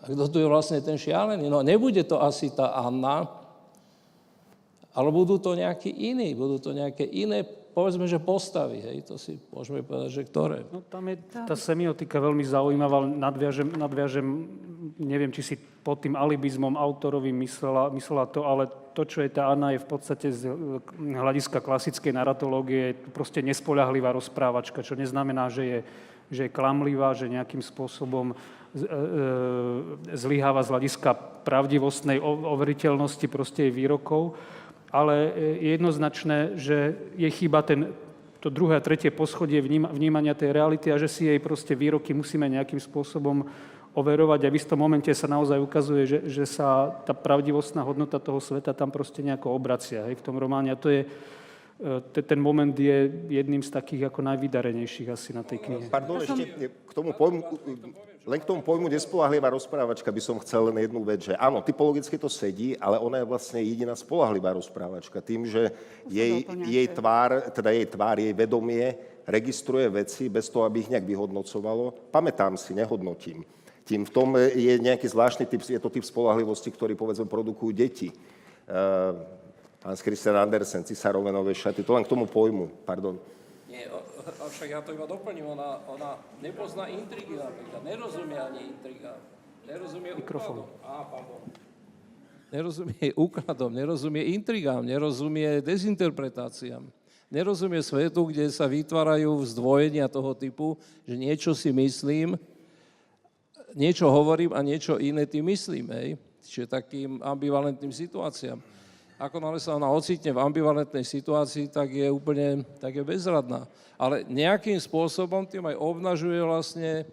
[0.00, 1.48] A kto tu je vlastne ten šialený?
[1.48, 3.28] No nebude to asi tá Anna,
[4.96, 9.38] ale budú to nejakí iní, budú to nejaké iné, povedzme, že postavy, hej, to si
[9.54, 10.66] môžeme povedať, že ktoré.
[10.68, 11.16] No tam je
[11.46, 14.26] tá semiotika veľmi zaujímavá, nadviažem, nadviažem
[14.98, 19.48] neviem, či si pod tým alibizmom autorovým myslela, myslela to, ale to, čo je tá
[19.48, 20.50] Anna, je v podstate z
[20.98, 25.78] hľadiska klasickej naratológie proste nespoľahlivá rozprávačka, čo neznamená, že je,
[26.28, 28.86] že je klamlivá, že nejakým spôsobom e, e,
[30.16, 31.10] zlyháva z hľadiska
[31.48, 34.36] pravdivostnej overiteľnosti proste jej výrokov,
[34.90, 35.32] ale
[35.62, 37.94] je jednoznačné, že je chyba ten,
[38.42, 42.50] to druhé a tretie poschodie vnímania tej reality a že si jej proste výroky musíme
[42.50, 43.46] nejakým spôsobom
[43.94, 48.38] overovať a v istom momente sa naozaj ukazuje, že, že sa tá pravdivostná hodnota toho
[48.38, 50.70] sveta tam proste nejako obracia hej, v tom románe.
[50.70, 51.08] A to je, e,
[52.12, 55.88] ten moment je jedným z takých ako najvydarenejších asi na tej knihe.
[55.88, 57.40] Pardon, ešte k tomu pojmu,
[58.28, 62.20] len k tomu pojmu nespolahlivá rozprávačka by som chcel len jednu vec, že áno, typologicky
[62.20, 65.24] to sedí, ale ona je vlastne jediná spolahlivá rozprávačka.
[65.24, 65.72] Tým, že
[66.04, 68.92] jej, jej tvár, teda jej tvár, jej vedomie
[69.24, 72.12] registruje veci bez toho, aby ich nejak vyhodnocovalo.
[72.12, 73.40] Pamätám si, nehodnotím.
[73.88, 78.12] Tým v tom je nejaký zvláštny typ, je to typ spolahlivosti, ktorý povedzme produkujú deti.
[79.80, 83.16] Hans Christian Andersen, Cisárove nové šaty, to len k tomu pojmu, pardon.
[83.64, 83.88] Nie,
[84.44, 89.16] avšak ja to iba doplním, ona, ona nepozná intrigy napríklad, nerozumie ani intrigám,
[89.64, 90.68] nerozumie Mikrofón.
[90.84, 91.40] Á, pardon.
[92.50, 96.82] Nerozumie úkladom, nerozumie intrigám, nerozumie dezinterpretáciám.
[97.30, 100.74] Nerozumie svetu, kde sa vytvárajú zdvojenia toho typu,
[101.06, 102.34] že niečo si myslím,
[103.78, 106.18] niečo hovorím a niečo iné tým myslím, hej.
[106.42, 108.58] Čiže takým ambivalentným situáciám.
[109.20, 113.68] Ako náhle sa ona ocitne v ambivalentnej situácii, tak je úplne tak je bezradná.
[114.00, 117.04] Ale nejakým spôsobom tým aj obnažuje vlastne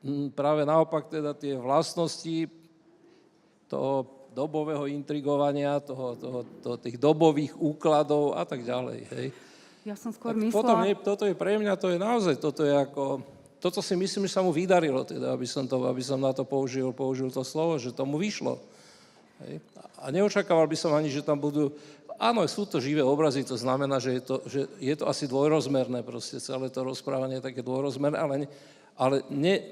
[0.00, 2.48] hm, práve naopak teda tie vlastnosti
[3.68, 9.00] toho dobového intrigovania, toho, toho, toho, tých dobových úkladov a tak ďalej.
[9.12, 9.26] Hej.
[9.84, 10.56] Ja som skôr tak myslela...
[10.64, 13.20] Potom je, toto je pre mňa, to je naozaj, toto je ako,
[13.60, 16.48] toto si myslím, že sa mu vydarilo, teda, aby, som to, aby som na to
[16.48, 18.56] použil, použil to slovo, že tomu vyšlo.
[19.44, 19.60] Hej.
[19.98, 21.74] A neočakával by som ani, že tam budú...
[22.18, 26.02] Áno, sú to živé obrazy, to znamená, že je to, že je to asi dvojrozmerné,
[26.02, 28.34] proste celé to rozprávanie je také dvojrozmerné, ale,
[28.98, 29.62] ale ne,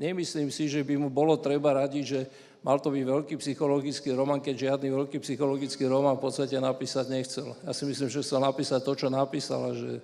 [0.00, 2.20] nemyslím si, že by mu bolo treba radiť, že
[2.64, 7.52] mal to byť veľký psychologický román, keď žiadny veľký psychologický román v podstate napísať nechcel.
[7.64, 10.00] Ja si myslím, že chcel napísať to, čo napísal a že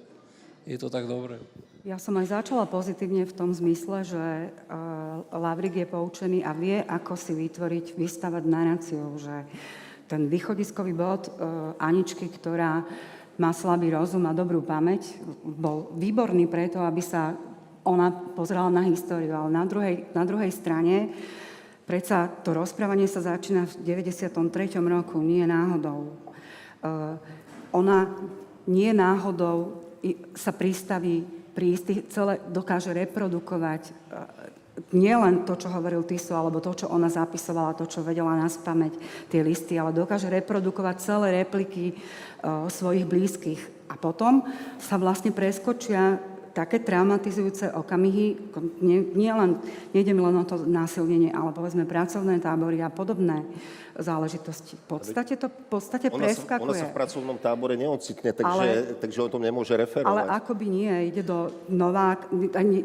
[0.64, 1.36] je to tak dobré.
[1.84, 6.80] Ja som aj začala pozitívne v tom zmysle, že uh, Lavrik je poučený a vie,
[6.80, 9.44] ako si vytvoriť, vystavať naráciu, že
[10.08, 12.80] ten východiskový bod uh, Aničky, ktorá
[13.36, 15.12] má slabý rozum a dobrú pamäť,
[15.44, 17.36] bol výborný preto, aby sa
[17.84, 21.12] ona pozerala na históriu, ale na druhej, na druhej strane
[21.84, 24.32] predsa to rozprávanie sa začína v 93.
[24.80, 26.16] roku, nie náhodou.
[26.80, 27.20] Uh,
[27.76, 28.08] ona
[28.64, 29.83] nie náhodou
[30.36, 31.24] sa pristaví
[31.54, 33.92] prísť, celé dokáže reprodukovať e,
[34.94, 38.58] nie len to, čo hovoril Tiso, alebo to, čo ona zapisovala, to, čo vedela nás
[38.58, 38.98] pamäť,
[39.30, 43.62] tie listy, ale dokáže reprodukovať celé repliky uh, svojich blízkych.
[43.86, 44.42] A potom
[44.82, 46.18] sa vlastne preskočia
[46.54, 49.58] také traumatizujúce okamihy, nie, nie len,
[49.90, 53.42] nejde mi len o to násilnenie, ale povedzme pracovné tábory a podobné
[53.98, 54.78] záležitosti.
[54.86, 56.62] V podstate to v podstate ona preskakuje.
[56.62, 60.10] Sa, ona sa v pracovnom tábore neocitne, takže, ale, takže o tom nemôže referovať.
[60.10, 62.14] Ale akoby nie, ide do nová,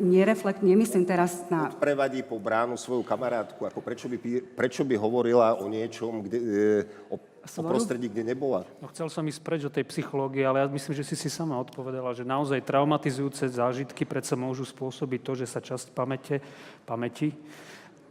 [0.02, 1.70] nereflekt, nemyslím teraz na...
[1.78, 4.18] Prevadí po bránu svoju kamarátku, ako prečo by,
[4.58, 6.58] prečo by hovorila o niečom, kde, e,
[7.10, 7.18] o
[7.50, 7.66] svoju...
[7.66, 8.64] o prostredí, kde nebola.
[8.78, 11.58] No, chcel som ísť preč od tej psychológie, ale ja myslím, že si si sama
[11.58, 16.40] odpovedala, že naozaj traumatizujúce zážitky predsa môžu spôsobiť to, že sa časť pamäte,
[16.86, 17.34] pamäti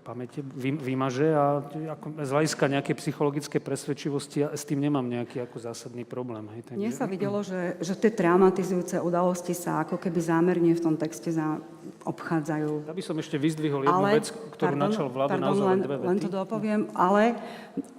[0.08, 1.60] pamäte vy, vymaže a
[1.92, 6.48] ako, z hľadiska nejakej psychologické presvedčivosti ja s tým nemám nejaký ako zásadný problém.
[6.56, 6.80] Hej, takže...
[6.80, 11.28] Mne sa videlo, že, že tie traumatizujúce udalosti sa ako keby zámerne v tom texte
[11.28, 11.60] za,
[12.08, 12.88] obchádzajú.
[12.88, 15.76] Ja by som ešte vyzdvihol jednu Ale, vec, ktorú pardon, načal vláda pardon, naozaj len,
[15.76, 16.24] len dve len vety.
[16.24, 17.22] to dopoviem, ale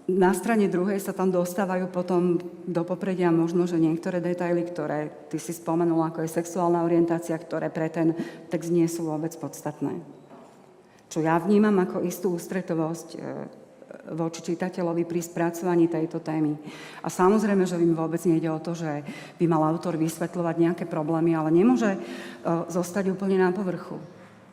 [0.10, 5.38] na strane druhej sa tam dostávajú potom do popredia možno, že niektoré detaily, ktoré ty
[5.38, 8.18] si spomenul, ako je sexuálna orientácia, ktoré pre ten
[8.49, 10.19] text nie sú vôbec podstatné.
[11.10, 13.20] Čo ja vnímam ako istú ústretovosť e,
[14.14, 16.53] voči čitateľovi pri spracovaní tejto témy.
[17.01, 19.01] A samozrejme, že im vôbec nejde o to, že
[19.41, 21.99] by mal autor vysvetľovať nejaké problémy, ale nemôže e,
[22.70, 23.97] zostať úplne na povrchu.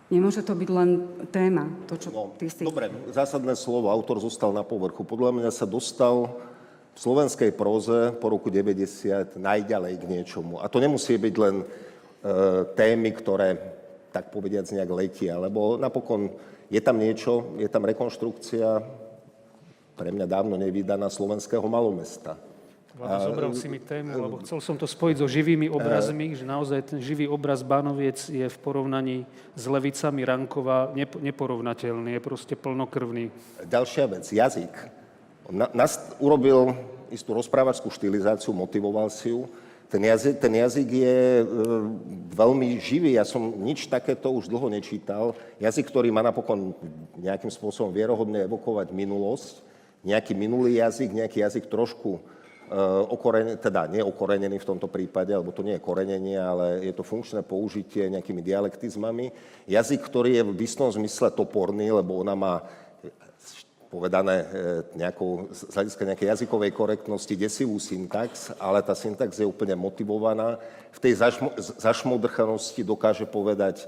[0.07, 0.91] Nemôže to byť len
[1.35, 2.63] téma, to, čo No, ty si...
[2.63, 5.03] dobre, zásadné slovo, autor zostal na povrchu.
[5.03, 6.31] Podľa mňa sa dostal
[6.95, 10.63] v slovenskej próze po roku 90 najďalej k niečomu.
[10.63, 11.65] A to nemusí byť len e,
[12.79, 13.76] témy, ktoré
[14.17, 16.33] tak povediac nejak letia, lebo napokon
[16.73, 18.81] je tam niečo, je tam rekonštrukcia
[19.93, 22.41] pre mňa dávno nevydaná slovenského malomesta.
[22.97, 26.97] Vlado, zobral si mi tému, lebo chcel som to spojiť so živými obrazmi, že naozaj
[26.97, 33.29] ten živý obraz Bánoviec je v porovnaní s Levicami Rankova nepo- neporovnateľný, je proste plnokrvný.
[33.69, 34.73] Ďalšia vec, jazyk.
[35.53, 36.73] On na, nas, urobil
[37.13, 39.45] istú rozprávačskú štilizáciu, motivoval si ju.
[39.87, 41.45] Ten jazyk, ten jazyk je e,
[42.35, 45.39] veľmi živý, ja som nič takéto už dlho nečítal.
[45.63, 46.75] Jazyk, ktorý má napokon
[47.15, 49.63] nejakým spôsobom vierohodne evokovať minulosť,
[50.03, 52.21] nejaký minulý jazyk, nejaký jazyk trošku e,
[53.15, 57.47] okorenený, teda neokorenený v tomto prípade, lebo to nie je korenenie, ale je to funkčné
[57.47, 59.31] použitie nejakými dialektizmami.
[59.71, 62.55] Jazyk, ktorý je v istom zmysle toporný, lebo ona má
[63.87, 64.47] povedané e,
[64.99, 70.59] nejakou, z hľadiska nejakej jazykovej korektnosti desivú syntax, ale tá syntax je úplne motivovaná.
[70.93, 73.87] V tej zašmo, zašmodrchanosti dokáže povedať e,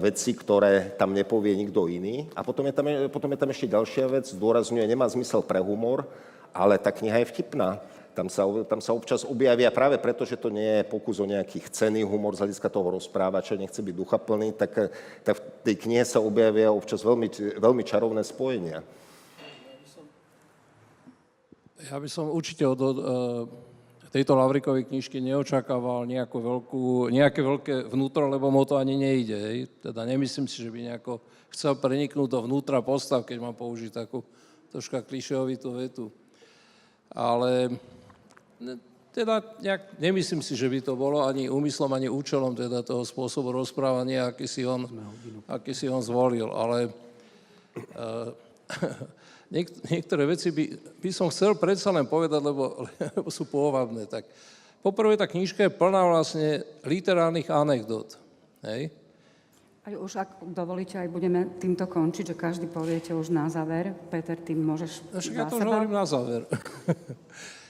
[0.00, 2.26] veci, ktoré tam nepovie nikto iný.
[2.32, 6.08] A potom je, tam, potom je tam ešte ďalšia vec, zdôrazňuje, nemá zmysel pre humor,
[6.54, 7.82] ale tá kniha je vtipná.
[8.14, 11.66] Tam sa, tam sa občas objavia práve preto, že to nie je pokus o nejaký
[11.66, 14.94] chcený humor z hľadiska toho rozprávača, nechce byť duchaplný, tak,
[15.26, 18.86] tak v tej knihe sa objavia občas veľmi, veľmi čarovné spojenia.
[21.90, 23.04] Ja by som určite od, od e,
[24.14, 29.36] tejto Lavrikovej knižky neočakával nejakú veľkú, nejaké veľké vnútro, lebo mu to ani nejde.
[29.36, 29.58] Hej.
[29.82, 31.18] Teda nemyslím si, že by nejako
[31.50, 34.22] chcel preniknúť do vnútra postav, keď mám použiť takú
[34.70, 36.06] troška klišeovitú vetu.
[37.10, 37.74] Ale
[39.14, 43.54] teda nejak, nemyslím si, že by to bolo ani úmyslom, ani účelom teda toho spôsobu
[43.54, 44.90] rozprávania, aký si on,
[45.46, 46.50] aký si on zvolil.
[46.50, 46.90] Ale
[49.54, 50.64] Niek- niektoré veci by,
[50.98, 54.10] by som chcel predsa len povedať, lebo, lebo sú pôvabné.
[54.10, 54.26] Tak
[54.82, 58.18] poprvé, tá knižka je plná vlastne literárnych anekdot.
[58.66, 58.90] Hej?
[59.84, 63.92] Aj už, ak dovolíte, aj budeme týmto končiť, že každý poviete už na záver.
[64.08, 66.48] Peter, ty môžeš No však ja to už hovorím na záver.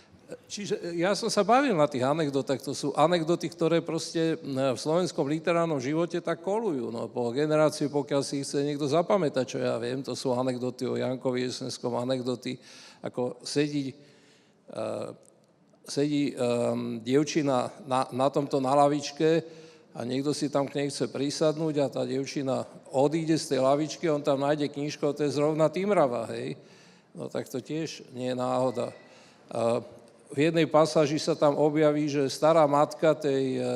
[0.47, 2.62] Čiže ja som sa bavil na tých anekdotách.
[2.64, 6.89] To sú anekdoty, ktoré proste v slovenskom literárnom živote tak kolujú.
[6.95, 10.99] No, po generáciu, pokiaľ si chce niekto zapamätať, čo ja viem, to sú anekdoty o
[10.99, 12.57] Jankovi Jesenskom, anekdoty,
[13.05, 13.93] ako sedí,
[14.72, 15.12] uh,
[15.85, 19.45] sedí um, dievčina na, na tomto na lavičke
[19.95, 24.09] a niekto si tam k nej chce prísadnúť a tá dievčina odíde z tej lavičky,
[24.09, 26.56] on tam nájde knižku, to je zrovna Timrava, hej.
[27.15, 28.90] No tak to tiež nie je náhoda.
[29.52, 29.85] Uh,
[30.35, 33.70] v jednej pasáži sa tam objaví, že stará matka tej, e,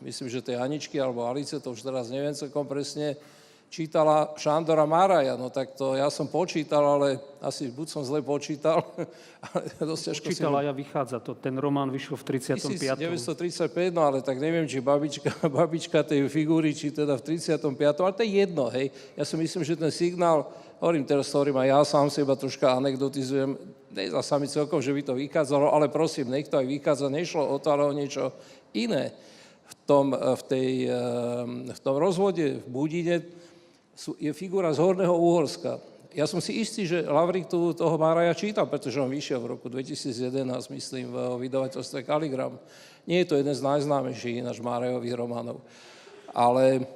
[0.00, 3.20] myslím, že tej Aničky alebo Alice, to už teraz neviem celkom presne,
[3.68, 8.80] čítala Šandora Maraja, no tak to ja som počítal, ale asi buď som zle počítal,
[9.52, 10.40] ale dosť ťažko si...
[10.40, 11.36] A ja vychádza to.
[11.36, 12.96] Ten román vyšiel v 35.
[12.96, 15.30] 1935, no ale tak neviem, či babička,
[15.60, 17.76] babička tej figúry, či teda v 35.
[17.76, 18.88] Ale to je jedno, hej.
[19.14, 20.48] Ja si myslím, že ten signál,
[20.80, 23.54] hovorím teraz, hovorím aj ja sám seba troška anekdotizujem,
[23.92, 27.44] nezdá sa mi celkom, že by to vychádzalo, ale prosím, nech to aj vychádza, nešlo
[27.44, 28.32] o to, ale o niečo
[28.72, 29.12] iné.
[29.68, 30.70] V tom, v tej,
[31.68, 33.20] v tom rozvode v Budine
[33.98, 35.82] je figúra z Horného Úhorska.
[36.14, 39.66] Ja som si istý, že Lavrik tu, toho Máraja čítal, pretože on vyšiel v roku
[39.68, 41.16] 2011, myslím, v
[41.46, 42.56] vydavateľstve Kaligram.
[43.04, 45.60] Nie je to jeden z najznámejších ináč Márajových románov.
[46.32, 46.86] Ale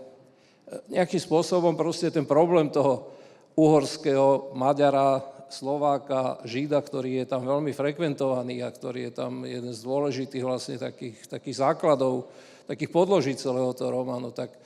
[0.89, 3.13] nejakým spôsobom proste ten problém toho
[3.59, 5.21] uhorského Maďara,
[5.53, 10.81] Slováka, Žida, ktorý je tam veľmi frekventovaný a ktorý je tam jeden z dôležitých vlastne
[10.81, 12.33] takých, takých základov,
[12.65, 14.57] takých podloží celého toho románu, tak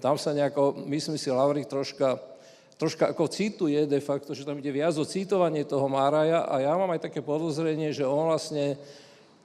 [0.00, 2.20] tam sa nejako, myslím si, Lavrik troška,
[2.76, 6.72] troška ako cituje de facto, že tam ide viac o citovanie toho Máraja a ja
[6.76, 8.76] mám aj také podozrenie, že on vlastne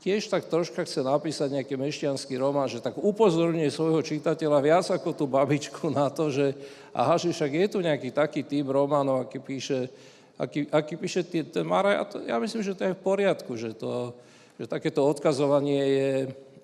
[0.03, 5.17] tiež tak troška chce napísať nejaký mešťanský román, že tak upozorňuje svojho čitateľa viac ako
[5.17, 6.53] tú babičku na to, že
[6.93, 9.89] aha, že však je tu nejaký taký typ románov, aký píše,
[10.37, 11.95] aký, aký píše ten Maraj.
[11.97, 14.13] A to, ja myslím, že to je v poriadku, že, to,
[14.61, 16.11] že takéto odkazovanie je,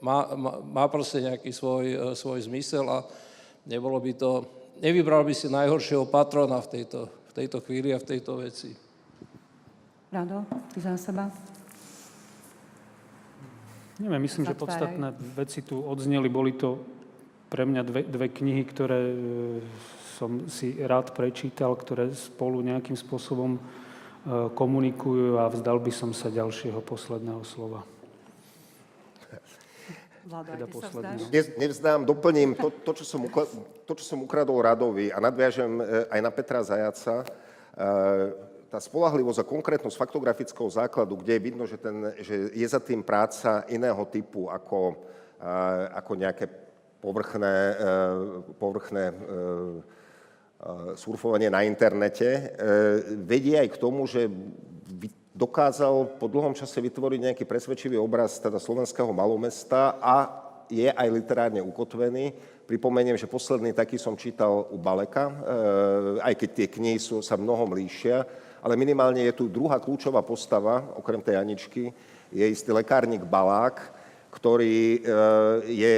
[0.02, 3.06] má, má, má proste nejaký svoj, e, svoj zmysel a
[3.70, 4.46] nebolo by to,
[4.82, 8.74] nevybral by si najhoršieho patrona v tejto, v tejto chvíli a v tejto veci.
[10.12, 11.32] Rado, ty za seba?
[14.02, 14.66] Neviem, myslím, že Zatváraj.
[14.66, 15.08] podstatné
[15.38, 16.26] veci tu odzneli.
[16.26, 16.82] Boli to
[17.48, 19.16] pre mňa dve, dve knihy, ktoré e,
[20.18, 23.62] som si rád prečítal, ktoré spolu nejakým spôsobom e,
[24.58, 27.86] komunikujú a vzdal by som sa ďalšieho posledného slova.
[30.22, 31.18] Vlado, Teda?
[31.18, 33.50] Dnes, nevzdám, doplním to, to, čo som ukla,
[33.90, 35.84] to, čo som ukradol Radovi a nadviažem e,
[36.14, 37.26] aj na Petra Zajaca.
[37.26, 42.80] E, Tá spolahlivosť a konkrétnosť faktografického základu, kde je vidno, že, ten, že je za
[42.80, 44.96] tým práca iného typu ako,
[45.36, 45.48] e,
[45.92, 46.46] ako nejaké
[47.02, 47.82] povrchné,
[48.62, 49.10] povrchné
[50.94, 52.54] surfovanie na internete,
[53.26, 54.30] vedie aj k tomu, že
[55.42, 60.30] dokázal po dlhom čase vytvoriť nejaký presvedčivý obraz teda slovenského malomesta a
[60.70, 62.30] je aj literárne ukotvený.
[62.70, 65.34] Pripomeniem, že posledný taký som čítal u Baleka, e,
[66.22, 68.24] aj keď tie knihy sú, sa mnohom líšia,
[68.62, 71.90] ale minimálne je tu druhá kľúčová postava, okrem tej Aničky,
[72.32, 73.82] je istý lekárnik Balák,
[74.32, 75.00] ktorý e,
[75.68, 75.94] je,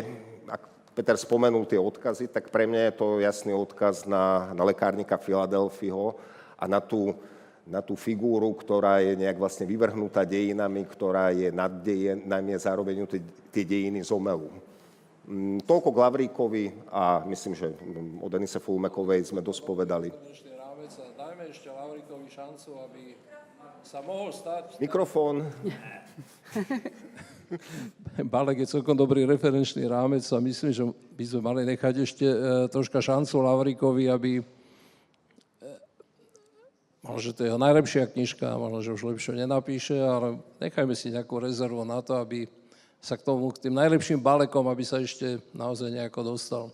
[0.50, 0.62] ak
[0.98, 6.18] Peter spomenul tie odkazy, tak pre mňa je to jasný odkaz na, na lekárnika Filadelfiho
[6.58, 7.14] a na tú,
[7.64, 13.08] na tú figúru, ktorá je nejak vlastne vyvrhnutá dejinami, ktorá je nad dejinami a zároveň
[13.08, 13.22] tie,
[13.56, 14.52] tie dejiny zomelú.
[15.24, 17.72] Mm, Toľko k Lavríkovi a myslím, že
[18.20, 20.12] o Denise Fulmekovej sme dosť povedali.
[21.16, 23.16] Dajme ešte Lavrikovi šancu, aby
[23.84, 24.80] sa mohol stať...
[24.84, 25.48] Mikrofón.
[28.34, 32.38] Balek je celkom dobrý referenčný rámec a myslím, že by sme mali nechať ešte e,
[32.72, 34.44] troška šancu Lavrikovi, aby
[37.04, 41.12] možno, že to je jeho najlepšia knižka, možno, že už lepšie nenapíše, ale nechajme si
[41.12, 42.48] nejakú rezervu na to, aby
[43.04, 46.66] sa k tomu, k tým najlepším balekom, aby sa ešte naozaj nejako dostal.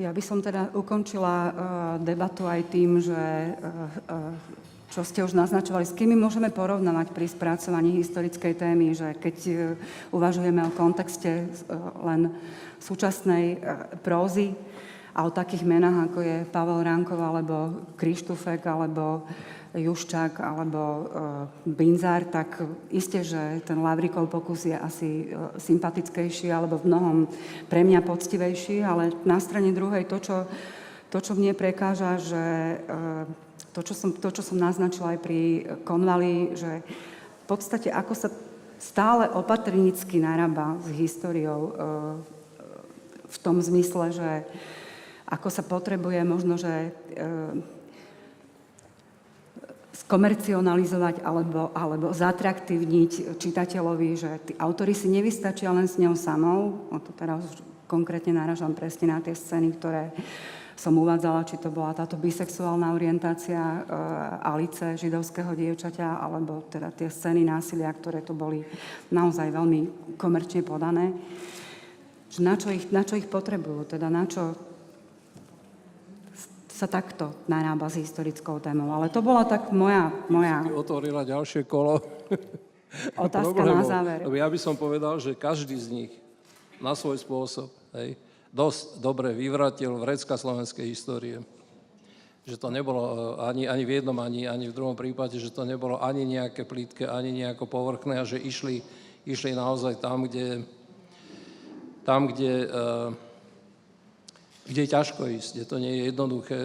[0.00, 1.52] Ja by som teda ukončila uh,
[2.00, 4.32] debatu aj tým, že uh, uh,
[4.92, 9.36] čo ste už naznačovali, s kým my môžeme porovnávať pri spracovaní historickej témy, že keď
[10.08, 11.44] uvažujeme o kontexte
[12.00, 12.32] len
[12.80, 13.60] súčasnej
[14.00, 14.56] prózy
[15.16, 19.24] a o takých menách, ako je Pavel Ránkov, alebo Krištufek, alebo
[19.72, 21.04] Juščák, alebo uh,
[21.64, 22.60] Binzár, tak
[22.92, 27.16] isté, že ten Lavrikov pokus je asi uh, sympatickejší, alebo v mnohom
[27.64, 30.36] pre mňa poctivejší, ale na strane druhej to, čo,
[31.08, 32.44] to, čo mne prekáža, že
[32.84, 33.24] uh,
[33.72, 35.40] to, čo som, to, čo som naznačila aj pri
[35.88, 36.84] Konvali, že
[37.44, 38.28] v podstate ako sa
[38.76, 41.72] stále opatrnícky narába s históriou uh,
[43.24, 44.30] v tom zmysle, že
[45.26, 47.58] ako sa potrebuje možno, že uh,
[50.06, 56.86] skomercionalizovať alebo, alebo zatraktívniť čitateľovi, že tí autory si nevystačia len s ňou samou.
[56.92, 57.42] O to teraz
[57.90, 60.14] konkrétne náražam presne na tie scény, ktoré
[60.76, 63.80] som uvádzala, či to bola táto bisexuálna orientácia e,
[64.44, 68.60] Alice, židovského dievčaťa, alebo teda tie scény násilia, ktoré tu boli
[69.08, 71.16] naozaj veľmi komerčne podané.
[72.44, 74.52] Na, čo ich, na čo ich potrebujú, teda na čo
[76.76, 78.92] sa takto narába s historickou témou.
[78.92, 82.04] Ale to bola tak moja, moja Otvorila ďalšie kolo.
[83.16, 83.88] otázka na problémov.
[83.88, 84.18] záver.
[84.24, 86.12] Lebo ja by som povedal, že každý z nich
[86.80, 88.16] na svoj spôsob hej,
[88.52, 91.40] dosť dobre vyvratil vrecka slovenskej histórie.
[92.46, 93.16] Že to nebolo eh,
[93.48, 97.04] ani, ani v jednom, ani, ani v druhom prípade, že to nebolo ani nejaké plítke,
[97.08, 98.80] ani nejako povrchné a že išli,
[99.26, 100.62] išli naozaj tam, kde,
[102.06, 103.08] tam, kde, eh,
[104.66, 106.58] kde je ťažko ísť, kde to nie je jednoduché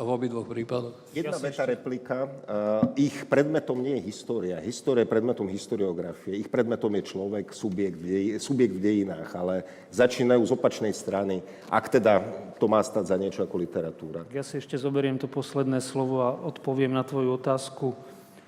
[0.00, 0.96] v obidvoch prípadoch.
[1.12, 2.24] Jedna veta replika.
[2.24, 4.56] Uh, ich predmetom nie je história.
[4.64, 6.40] História je predmetom historiografie.
[6.40, 9.54] Ich predmetom je človek, subjekt v, dej, subjekt v dejinách, ale
[9.92, 12.24] začínajú z opačnej strany, ak teda
[12.56, 14.24] to má stať za niečo ako literatúra.
[14.32, 17.92] Ja si ešte zoberiem to posledné slovo a odpoviem na tvoju otázku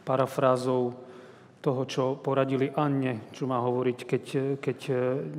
[0.08, 0.96] parafrázou
[1.64, 4.24] toho, čo poradili Anne, čo má hovoriť, keď,
[4.60, 4.78] keď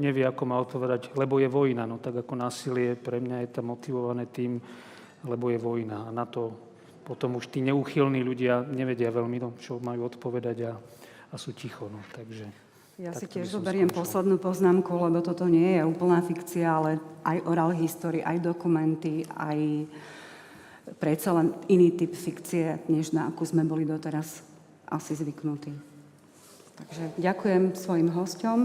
[0.02, 1.86] nevie, ako má odpovedať, lebo je vojna.
[1.86, 4.58] No tak ako násilie pre mňa je tam motivované tým,
[5.30, 6.10] lebo je vojna.
[6.10, 6.50] A na to
[7.06, 10.74] potom už tí neuchylní ľudia nevedia veľmi, no, čo majú odpovedať a,
[11.30, 11.86] a sú ticho.
[11.86, 12.02] No.
[12.10, 12.50] Takže
[12.98, 17.70] Ja si tiež zoberiem poslednú poznámku, lebo toto nie je úplná fikcia, ale aj oral
[17.78, 19.86] history, aj dokumenty, aj
[20.98, 24.42] predsa len iný typ fikcie, než na akú sme boli doteraz
[24.90, 25.95] asi zvyknutí.
[26.76, 28.60] Takže ďakujem svojim hosťom.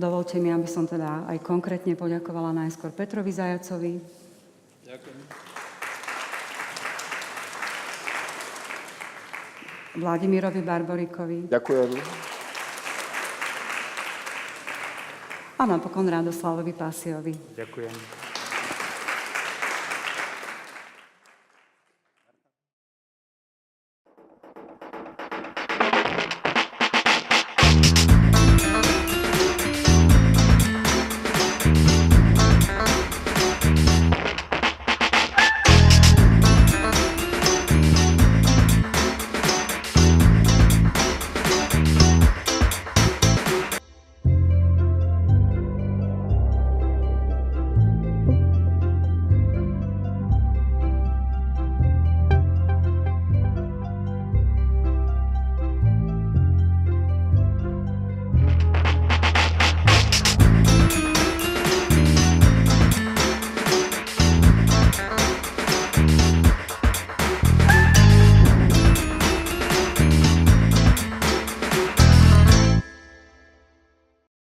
[0.00, 3.94] Dovolte mi, aby som teda aj konkrétne poďakovala najskôr Petrovi Zajacovi.
[4.88, 5.18] Ďakujem.
[9.90, 11.90] Vladimirovi Barborikovi Ďakujem.
[15.60, 17.34] a napokon Radoslavovi Pasiovi.
[17.58, 18.19] Ďakujem.